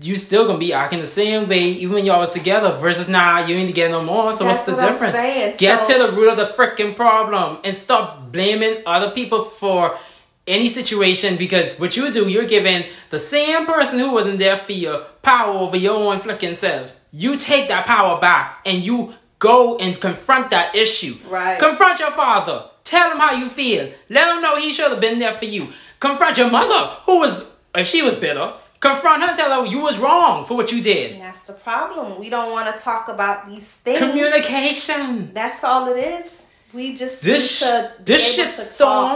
you 0.00 0.16
still 0.16 0.46
gonna 0.46 0.58
be 0.58 0.72
acting 0.72 1.00
the 1.00 1.06
same 1.06 1.48
way 1.48 1.64
even 1.64 1.94
when 1.96 2.04
y'all 2.06 2.20
was 2.20 2.30
together 2.32 2.70
versus 2.76 3.08
now 3.08 3.44
you 3.46 3.54
ain't 3.56 3.68
together 3.68 3.92
no 3.92 4.02
more. 4.02 4.32
So 4.32 4.44
That's 4.44 4.54
what's 4.54 4.66
the 4.66 4.72
what 4.76 4.90
difference? 4.92 5.16
saying. 5.16 5.54
Get 5.58 5.86
So- 5.86 5.92
to 5.98 6.06
the 6.06 6.12
root 6.12 6.28
of 6.30 6.36
the 6.38 6.46
freaking 6.46 6.96
problem 6.96 7.58
and 7.62 7.76
stop 7.76 8.32
blaming 8.32 8.78
other 8.86 9.10
people 9.10 9.42
for 9.44 9.98
any 10.46 10.68
situation 10.68 11.36
because 11.36 11.78
what 11.78 11.96
you 11.96 12.10
do, 12.12 12.28
you're 12.28 12.44
giving 12.46 12.84
the 13.10 13.18
same 13.18 13.66
person 13.66 13.98
who 13.98 14.12
wasn't 14.12 14.38
there 14.38 14.56
for 14.56 14.72
you 14.72 15.02
power 15.22 15.52
over 15.58 15.76
your 15.76 15.96
own 15.96 16.20
freaking 16.20 16.54
self. 16.54 16.94
You 17.12 17.36
take 17.36 17.68
that 17.68 17.84
power 17.86 18.20
back 18.20 18.60
and 18.64 18.82
you 18.82 19.14
go 19.38 19.76
and 19.76 20.00
confront 20.00 20.50
that 20.50 20.74
issue. 20.74 21.16
Right. 21.28 21.58
Confront 21.58 21.98
your 21.98 22.12
father. 22.12 22.64
Tell 22.84 23.10
him 23.10 23.18
how 23.18 23.32
you 23.32 23.48
feel. 23.48 23.90
Let 24.08 24.34
him 24.36 24.40
know 24.42 24.56
he 24.56 24.72
should 24.72 24.90
have 24.90 25.00
been 25.00 25.18
there 25.18 25.34
for 25.34 25.44
you. 25.46 25.68
Confront 26.00 26.38
your 26.38 26.50
mother, 26.50 26.90
who 27.06 27.18
was, 27.18 27.56
if 27.74 27.86
she 27.88 28.02
was 28.02 28.16
bitter, 28.18 28.52
confront 28.80 29.22
her 29.22 29.28
and 29.28 29.36
tell 29.36 29.62
her 29.62 29.66
you 29.66 29.80
was 29.80 29.98
wrong 29.98 30.44
for 30.44 30.56
what 30.56 30.70
you 30.72 30.82
did. 30.82 31.12
And 31.12 31.20
that's 31.20 31.46
the 31.46 31.54
problem. 31.54 32.20
We 32.20 32.28
don't 32.30 32.52
want 32.52 32.74
to 32.76 32.82
talk 32.82 33.08
about 33.08 33.48
these 33.48 33.68
things. 33.78 33.98
Communication. 33.98 35.32
That's 35.34 35.64
all 35.64 35.92
it 35.92 35.98
is. 35.98 36.52
We 36.72 36.94
just 36.94 37.22
This 37.22 37.62
need 37.62 37.68
to 37.98 38.04
this 38.04 38.34
shit 38.34 38.52
to 38.52 38.56
talk. 38.58 38.64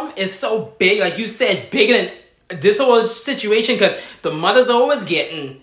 storm 0.08 0.12
is 0.16 0.38
so 0.38 0.72
big, 0.78 1.00
like 1.00 1.18
you 1.18 1.28
said, 1.28 1.70
bigger 1.70 2.10
than 2.48 2.60
this 2.60 2.78
whole 2.78 3.02
situation 3.04 3.74
because 3.74 4.00
the 4.22 4.30
mother's 4.30 4.68
always 4.68 5.04
getting 5.04 5.60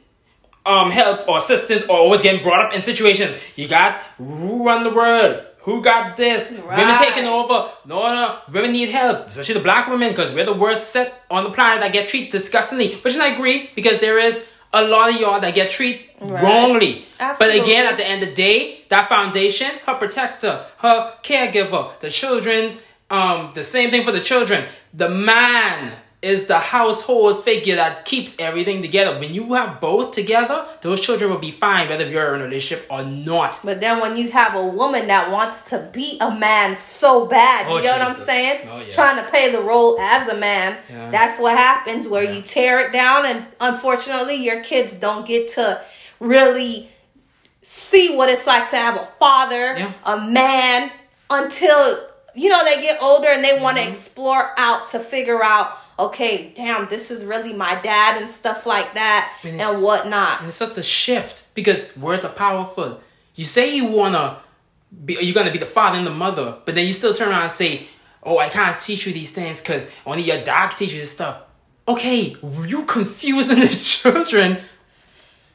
um 0.65 0.91
help 0.91 1.27
or 1.27 1.37
assistance 1.37 1.85
or 1.87 1.95
always 1.97 2.21
getting 2.21 2.43
brought 2.43 2.65
up 2.65 2.73
in 2.73 2.81
situations. 2.81 3.31
You 3.55 3.67
got 3.67 4.03
run 4.19 4.83
the 4.83 4.91
world. 4.91 5.43
Who 5.67 5.81
got 5.81 6.15
this? 6.15 6.51
Women 6.51 6.95
taking 7.03 7.25
over. 7.25 7.69
No, 7.85 8.01
no, 8.01 8.39
women 8.53 8.71
need 8.71 8.87
help, 8.87 9.27
especially 9.27 9.55
the 9.55 9.59
black 9.69 9.89
women, 9.89 10.09
because 10.11 10.33
we're 10.33 10.45
the 10.45 10.53
worst 10.53 10.91
set 10.91 11.25
on 11.29 11.43
the 11.43 11.49
planet 11.49 11.81
that 11.81 11.91
get 11.91 12.07
treated 12.07 12.31
disgustingly. 12.31 12.97
But 13.03 13.13
I 13.17 13.33
agree 13.33 13.69
because 13.75 13.99
there 13.99 14.17
is 14.17 14.47
a 14.71 14.87
lot 14.87 15.09
of 15.13 15.19
y'all 15.19 15.41
that 15.41 15.53
get 15.53 15.69
treated 15.69 16.05
Right. 16.21 16.41
wrongly. 16.41 17.05
But 17.19 17.49
again, 17.53 17.85
at 17.85 17.97
the 17.97 18.05
end 18.05 18.23
of 18.23 18.29
the 18.29 18.35
day, 18.35 18.85
that 18.87 19.09
foundation, 19.09 19.67
her 19.85 19.95
protector, 19.95 20.63
her 20.77 21.13
caregiver, 21.21 21.99
the 21.99 22.09
children's, 22.09 22.83
um, 23.09 23.51
the 23.53 23.63
same 23.65 23.91
thing 23.91 24.05
for 24.05 24.13
the 24.13 24.21
children. 24.21 24.63
The 24.93 25.09
man 25.09 25.91
is 26.27 26.45
the 26.47 26.59
household 26.59 27.43
figure 27.43 27.75
that 27.77 28.05
keeps 28.05 28.31
everything 28.39 28.81
together. 28.81 29.17
When 29.19 29.33
you 29.33 29.53
have 29.53 29.79
both 29.79 30.11
together, 30.11 30.65
those 30.81 30.99
children 31.05 31.31
will 31.31 31.39
be 31.39 31.51
fine, 31.51 31.87
whether 31.89 32.07
you're 32.07 32.35
in 32.35 32.41
a 32.41 32.43
relationship 32.43 32.85
or 32.89 33.03
not. 33.03 33.59
But 33.63 33.79
then 33.81 34.01
when 34.01 34.17
you 34.17 34.29
have 34.31 34.53
a 34.55 34.65
woman 34.81 35.07
that 35.07 35.31
wants 35.31 35.57
to 35.71 35.89
be 35.93 36.17
a 36.21 36.31
man 36.37 36.75
so 36.75 37.27
bad, 37.27 37.65
Oh, 37.67 37.77
you 37.77 37.83
know 37.83 37.91
what 37.97 38.07
I'm 38.09 38.13
saying? 38.31 38.67
Oh, 38.69 38.79
yeah. 38.81 38.91
Trying 38.93 39.23
to 39.23 39.29
play 39.31 39.51
the 39.51 39.61
role 39.61 39.99
as 39.99 40.23
a 40.33 40.37
man. 40.39 40.77
Yeah. 40.89 41.09
That's 41.11 41.39
what 41.41 41.57
happens 41.57 42.07
where 42.07 42.23
Yeah. 42.23 42.33
you 42.33 42.41
tear 42.41 42.79
it 42.85 42.91
down 42.93 43.25
and 43.25 43.45
unfortunately 43.61 44.35
your 44.35 44.61
kids 44.63 44.95
don't 44.95 45.25
get 45.27 45.47
to 45.57 45.81
really 46.19 46.89
see 47.61 48.15
what 48.17 48.29
it's 48.29 48.47
like 48.47 48.69
to 48.71 48.75
have 48.75 48.95
a 48.95 49.05
father, 49.19 49.65
a 50.05 50.17
man 50.29 50.89
until 51.29 52.07
you 52.35 52.49
know 52.49 52.63
they 52.65 52.81
get 52.81 52.97
older 53.01 53.27
and 53.29 53.43
they 53.43 53.57
want 53.61 53.77
Mm-hmm. 53.77 53.91
to 53.91 53.97
explore 53.97 54.51
out 54.57 54.87
to 54.89 54.99
figure 54.99 55.39
out 55.43 55.77
okay, 55.99 56.51
damn, 56.55 56.87
this 56.89 57.11
is 57.11 57.25
really 57.25 57.53
my 57.53 57.79
dad 57.81 58.21
and 58.21 58.29
stuff 58.29 58.65
like 58.65 58.93
that 58.93 59.37
And 59.43 59.59
and, 59.59 59.83
whatnot. 59.83 60.39
And 60.39 60.47
it's 60.47 60.57
such 60.57 60.77
a 60.77 60.83
shift 60.83 61.53
because 61.55 61.95
words 61.97 62.23
are 62.25 62.31
powerful. 62.31 63.01
You 63.35 63.45
say 63.45 63.75
you 63.75 63.85
wanna 63.87 64.39
be, 65.05 65.17
you're 65.21 65.33
gonna 65.33 65.51
be 65.51 65.57
the 65.57 65.65
father 65.65 65.97
and 65.97 66.07
the 66.07 66.11
mother, 66.11 66.57
but 66.65 66.75
then 66.75 66.87
you 66.87 66.93
still 66.93 67.13
turn 67.13 67.29
around 67.29 67.43
and 67.43 67.51
say, 67.51 67.87
"Oh, 68.23 68.37
I 68.37 68.49
can't 68.49 68.79
teach 68.79 69.05
you 69.05 69.13
these 69.13 69.31
things 69.31 69.59
because 69.59 69.89
only 70.05 70.23
your 70.23 70.41
dad 70.43 70.69
can 70.69 70.77
teach 70.79 70.93
you 70.93 70.99
this 70.99 71.11
stuff." 71.11 71.41
Okay, 71.87 72.35
you 72.65 72.85
confusing 72.85 73.59
the 73.65 73.67
children. 73.67 74.59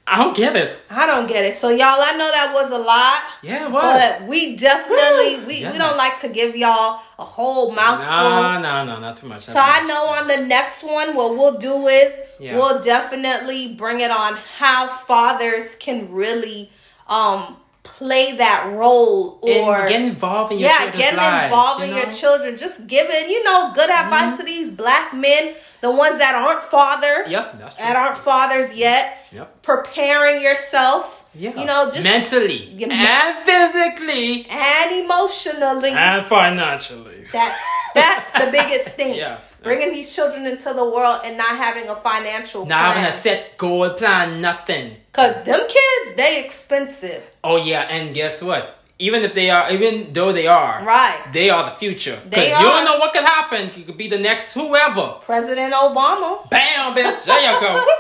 I 0.04 0.18
don't 0.22 0.36
get 0.36 0.56
it. 0.56 0.76
I 0.90 1.06
don't 1.06 1.28
get 1.28 1.44
it. 1.44 1.54
So 1.54 1.68
y'all, 1.70 1.80
I 1.80 2.12
know 2.18 2.28
that 2.30 2.50
was 2.54 2.70
a 2.72 2.82
lot. 2.82 3.22
Yeah, 3.42 3.66
it 3.66 3.70
was. 3.70 3.82
But 4.20 4.28
we 4.28 4.56
definitely 4.56 5.46
we, 5.46 5.62
Yeah. 5.62 5.72
we 5.72 5.78
don't 5.78 5.96
like 5.96 6.18
to 6.20 6.28
give 6.28 6.56
y'all 6.56 7.00
a 7.18 7.24
whole 7.24 7.70
mouthful. 7.72 8.04
no, 8.06 8.58
no, 8.60 8.84
no, 8.84 8.98
not 9.00 9.16
too 9.16 9.28
much. 9.28 9.44
So 9.44 9.54
I 9.56 9.86
know 9.86 10.06
on 10.20 10.26
the 10.28 10.46
next 10.48 10.82
one, 10.82 11.14
what 11.14 11.34
we'll 11.34 11.58
do 11.58 11.86
is 11.86 12.18
Yeah. 12.40 12.56
we'll 12.56 12.82
definitely 12.82 13.74
bring 13.76 14.00
it 14.00 14.10
on 14.10 14.36
how 14.58 14.88
fathers 14.88 15.76
can 15.76 16.12
really 16.12 16.70
um 17.08 17.56
play 17.84 18.36
that 18.36 18.72
role 18.76 19.40
or 19.42 19.76
and 19.80 19.88
get 19.88 20.02
involved 20.02 20.52
in 20.52 20.58
your 20.60 20.68
yeah, 20.68 20.90
getting 20.92 21.16
lives, 21.16 21.44
involved 21.46 21.80
you 21.80 21.84
in 21.86 21.90
know? 21.90 21.96
Mm-hmm. 21.96 22.10
your 22.10 22.16
children, 22.16 22.56
just 22.56 22.86
giving 22.86 23.28
you 23.30 23.42
know 23.44 23.72
good 23.74 23.90
advice 23.90 24.36
to 24.38 24.44
these 24.44 24.70
black 24.70 25.12
men, 25.14 25.54
the 25.80 25.90
ones 25.90 26.18
that 26.18 26.34
aren't 26.34 26.62
father, 26.62 27.24
Yep, 27.28 27.58
that's 27.58 27.74
true. 27.74 27.84
that 27.84 27.96
aren't 27.96 28.18
fathers 28.18 28.74
yet, 28.74 29.26
Yep. 29.32 29.62
preparing 29.62 30.40
yourself, 30.42 31.24
Yeah. 31.34 31.50
you 31.58 31.64
know, 31.64 31.90
just 31.90 32.04
mentally 32.04 32.62
Yeah, 32.76 32.86
me- 32.86 32.94
and 32.94 33.38
physically 33.44 34.46
and 34.48 35.04
emotionally. 35.04 35.90
and 35.90 36.24
financially. 36.26 37.26
That's 37.32 37.58
that's 37.94 38.30
the 38.32 38.50
biggest 38.52 38.90
thing. 38.90 39.14
Yeah. 39.16 39.38
Bringing 39.62 39.92
these 39.92 40.12
children 40.14 40.46
into 40.46 40.72
the 40.72 40.84
world 40.84 41.20
and 41.24 41.36
not 41.36 41.56
having 41.56 41.88
a 41.88 41.94
financial 41.96 42.66
Not 42.66 42.78
having 42.94 43.04
a 43.04 43.06
plan. 43.10 43.12
set 43.22 43.56
goal 43.58 43.90
plan, 43.90 44.40
nothing. 44.40 44.96
Cause 45.12 45.44
them 45.44 45.60
kids, 45.68 46.16
they 46.16 46.42
expensive. 46.44 47.28
Oh 47.44 47.56
yeah, 47.56 47.82
and 47.82 48.14
guess 48.14 48.42
what? 48.42 48.78
Even 48.98 49.22
if 49.24 49.34
they 49.34 49.50
are, 49.50 49.70
even 49.72 50.12
though 50.12 50.32
they 50.32 50.46
are, 50.46 50.82
Right. 50.84 51.20
they 51.32 51.50
are 51.50 51.64
the 51.64 51.70
future. 51.72 52.18
Because 52.24 52.48
you 52.48 52.66
don't 52.66 52.84
know 52.84 52.98
what 52.98 53.12
could 53.12 53.24
happen. 53.24 53.70
You 53.76 53.82
could 53.84 53.96
be 53.98 54.08
the 54.08 54.18
next 54.18 54.54
whoever. 54.54 55.16
President 55.22 55.74
Obama. 55.74 56.48
Bam, 56.50 56.94
bitch. 56.94 57.24
There 57.24 57.52
you 57.52 57.60
go. 57.60 57.84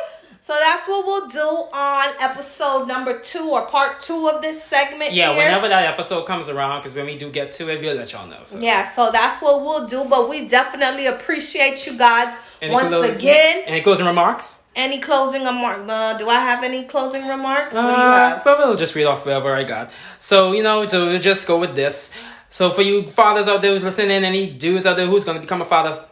So 0.44 0.54
that's 0.60 0.88
what 0.88 1.06
we'll 1.06 1.28
do 1.28 1.38
on 1.38 2.08
episode 2.20 2.88
number 2.88 3.16
two 3.20 3.48
or 3.52 3.64
part 3.68 4.00
two 4.00 4.28
of 4.28 4.42
this 4.42 4.60
segment. 4.60 5.12
yeah, 5.12 5.28
here. 5.32 5.38
whenever 5.38 5.68
that 5.68 5.84
episode 5.84 6.26
comes 6.26 6.48
around, 6.48 6.80
because 6.80 6.96
when 6.96 7.06
we 7.06 7.16
do 7.16 7.30
get 7.30 7.52
to 7.52 7.70
it, 7.72 7.80
we'll 7.80 7.94
let 7.94 8.12
y'all 8.12 8.26
know. 8.26 8.40
So. 8.44 8.58
Yeah, 8.58 8.82
so 8.82 9.10
that's 9.12 9.40
what 9.40 9.60
we'll 9.60 9.86
do. 9.86 10.04
But 10.10 10.28
we 10.28 10.48
definitely 10.48 11.06
appreciate 11.06 11.86
you 11.86 11.96
guys 11.96 12.34
Any 12.60 12.72
once 12.74 12.88
closing- 12.88 13.14
again. 13.18 13.62
Any 13.68 13.82
closing 13.82 14.04
remarks? 14.04 14.61
Any 14.74 15.00
closing 15.00 15.42
remarks? 15.44 15.90
Uh, 15.90 16.16
do 16.18 16.28
I 16.28 16.36
have 16.40 16.64
any 16.64 16.84
closing 16.84 17.26
remarks? 17.28 17.74
What 17.74 17.82
do 17.82 17.88
you 17.88 17.92
Uh, 17.94 18.38
have? 18.42 18.44
we'll 18.58 18.76
just 18.76 18.94
read 18.94 19.04
off 19.04 19.24
whatever 19.26 19.54
I 19.54 19.64
got. 19.64 19.90
So, 20.18 20.52
you 20.52 20.62
know, 20.62 20.86
so 20.86 21.06
we'll 21.08 21.20
just 21.20 21.46
go 21.46 21.58
with 21.58 21.74
this. 21.76 22.10
So, 22.48 22.70
for 22.70 22.82
you 22.82 23.08
fathers 23.10 23.48
out 23.48 23.60
there 23.62 23.72
who's 23.72 23.84
listening, 23.84 24.24
any 24.24 24.50
dudes 24.50 24.86
out 24.86 24.96
there 24.96 25.06
who's 25.06 25.24
going 25.24 25.36
to 25.36 25.40
become 25.42 25.60
a 25.60 25.64
father, 25.66 26.04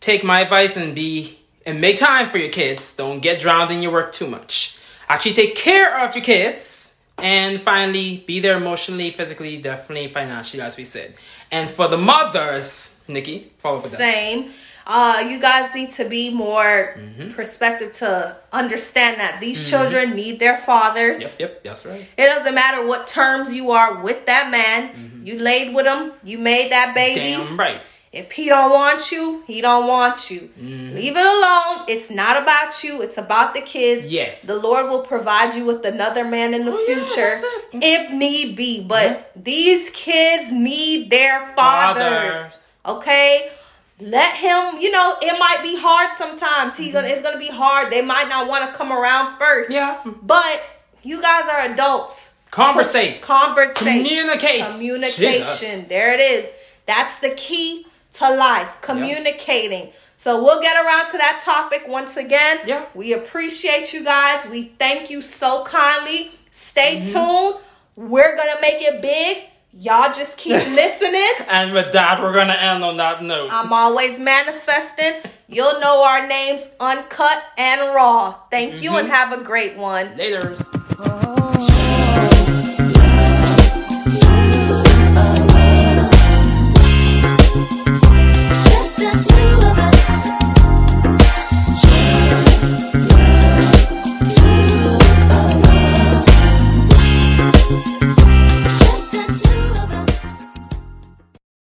take 0.00 0.24
my 0.24 0.40
advice 0.40 0.76
and 0.76 0.94
be, 0.94 1.38
and 1.64 1.80
make 1.80 1.96
time 1.96 2.28
for 2.28 2.38
your 2.38 2.48
kids. 2.50 2.94
Don't 2.96 3.20
get 3.20 3.38
drowned 3.40 3.70
in 3.70 3.82
your 3.82 3.92
work 3.92 4.12
too 4.12 4.26
much. 4.28 4.78
Actually, 5.08 5.34
take 5.34 5.54
care 5.54 6.04
of 6.04 6.14
your 6.14 6.24
kids. 6.24 6.96
And 7.18 7.60
finally, 7.62 8.24
be 8.26 8.40
there 8.40 8.56
emotionally, 8.58 9.10
physically, 9.10 9.56
definitely, 9.56 10.08
financially, 10.08 10.62
as 10.62 10.76
we 10.76 10.84
said. 10.84 11.14
And 11.50 11.70
for 11.70 11.88
the 11.88 11.96
mothers, 11.96 13.00
Nikki, 13.08 13.50
follow 13.58 13.78
up 13.78 13.82
with 13.84 13.92
that. 13.92 13.98
Same. 13.98 14.50
Uh, 14.88 15.26
you 15.28 15.40
guys 15.40 15.74
need 15.74 15.90
to 15.90 16.08
be 16.08 16.32
more 16.32 16.94
Mm-hmm. 16.96 17.30
perspective 17.32 17.90
to 17.92 18.36
understand 18.52 19.18
that 19.20 19.38
these 19.40 19.68
children 19.68 20.14
need 20.14 20.38
their 20.38 20.56
fathers. 20.58 21.20
Yep, 21.20 21.40
yep, 21.40 21.64
that's 21.64 21.86
right. 21.86 22.08
It 22.16 22.26
doesn't 22.26 22.54
matter 22.54 22.86
what 22.86 23.06
terms 23.08 23.52
you 23.54 23.70
are 23.72 24.02
with 24.02 24.26
that 24.26 24.50
man. 24.50 25.22
You 25.24 25.38
laid 25.38 25.74
with 25.74 25.86
him. 25.86 26.12
You 26.24 26.38
made 26.38 26.70
that 26.72 26.92
baby. 26.94 27.20
Mm-hmm. 27.34 27.46
Damn 27.48 27.56
right. 27.58 27.80
If 28.12 28.32
he 28.32 28.48
don't 28.48 28.70
want 28.70 29.10
you, 29.12 29.42
he 29.46 29.60
don't 29.60 29.88
want 29.88 30.30
you. 30.30 30.48
Leave 30.58 31.16
it 31.16 31.26
alone. 31.26 31.84
It's 31.88 32.10
not 32.10 32.40
about 32.42 32.82
you. 32.84 33.02
It's 33.02 33.18
about 33.18 33.54
the 33.54 33.60
kids. 33.60 34.06
Yes. 34.06 34.42
The 34.42 34.56
Lord 34.58 34.88
will 34.88 35.02
provide 35.02 35.54
you 35.56 35.66
with 35.66 35.84
another 35.84 36.24
man 36.24 36.54
in 36.54 36.64
the 36.64 36.72
Oh, 36.72 36.84
future 36.86 37.28
it. 37.28 37.44
Mm-hmm. 37.74 37.78
if 37.82 38.12
need 38.12 38.56
be. 38.56 38.86
But 38.86 39.32
these 39.36 39.90
kids 39.90 40.50
need 40.52 41.10
their 41.10 41.54
fathers. 41.56 42.72
Okay? 42.86 43.50
Let 43.98 44.36
him, 44.36 44.80
you 44.80 44.90
know, 44.90 45.14
it 45.22 45.38
might 45.38 45.60
be 45.62 45.74
hard 45.80 46.10
sometimes. 46.18 46.76
He 46.76 46.92
gonna 46.92 47.08
it's 47.08 47.22
gonna 47.22 47.38
be 47.38 47.48
hard. 47.48 47.90
They 47.90 48.02
might 48.02 48.26
not 48.28 48.46
want 48.48 48.70
to 48.70 48.76
come 48.76 48.92
around 48.92 49.38
first. 49.38 49.70
Yeah. 49.70 50.02
But 50.22 50.60
you 51.02 51.22
guys 51.22 51.48
are 51.48 51.72
adults. 51.72 52.34
Conversate. 52.50 53.22
Conversate. 53.22 53.76
Communicate. 53.86 54.64
Communication. 54.66 55.18
Jesus. 55.40 55.82
There 55.88 56.12
it 56.14 56.20
is. 56.20 56.50
That's 56.86 57.18
the 57.20 57.30
key 57.36 57.86
to 58.14 58.34
life. 58.36 58.78
Communicating. 58.82 59.90
So 60.18 60.42
we'll 60.42 60.60
get 60.62 60.76
around 60.76 61.10
to 61.12 61.18
that 61.18 61.40
topic 61.44 61.84
once 61.88 62.16
again. 62.16 62.58
Yeah. 62.66 62.86
We 62.94 63.12
appreciate 63.14 63.92
you 63.92 64.04
guys. 64.04 64.46
We 64.50 64.64
thank 64.64 65.10
you 65.10 65.22
so 65.22 65.64
kindly. 65.64 66.30
Stay 66.50 67.00
Mm-hmm. 67.02 67.12
tuned. 67.12 68.10
We're 68.10 68.36
gonna 68.36 68.60
make 68.60 68.76
it 68.82 69.00
big. 69.00 69.44
Y'all 69.78 70.12
just 70.12 70.38
keep 70.38 70.52
listening. 70.70 71.48
And 71.48 71.74
with 71.74 71.92
that, 71.92 72.22
we're 72.22 72.32
gonna 72.32 72.54
end 72.54 72.82
on 72.82 72.96
that 72.96 73.22
note. 73.22 73.50
I'm 73.52 73.72
always 73.72 74.18
manifesting. 74.18 75.30
You'll 75.48 75.80
know 75.80 76.04
our 76.08 76.26
names 76.26 76.68
uncut 76.80 77.44
and 77.58 77.94
raw. 77.94 78.36
Thank 78.50 78.82
you 78.82 78.96
and 78.96 79.06
mm-hmm. 79.06 79.14
have 79.14 79.38
a 79.38 79.44
great 79.44 79.76
one. 79.76 80.06
Laters. 80.16 80.64
Oh. 80.98 82.72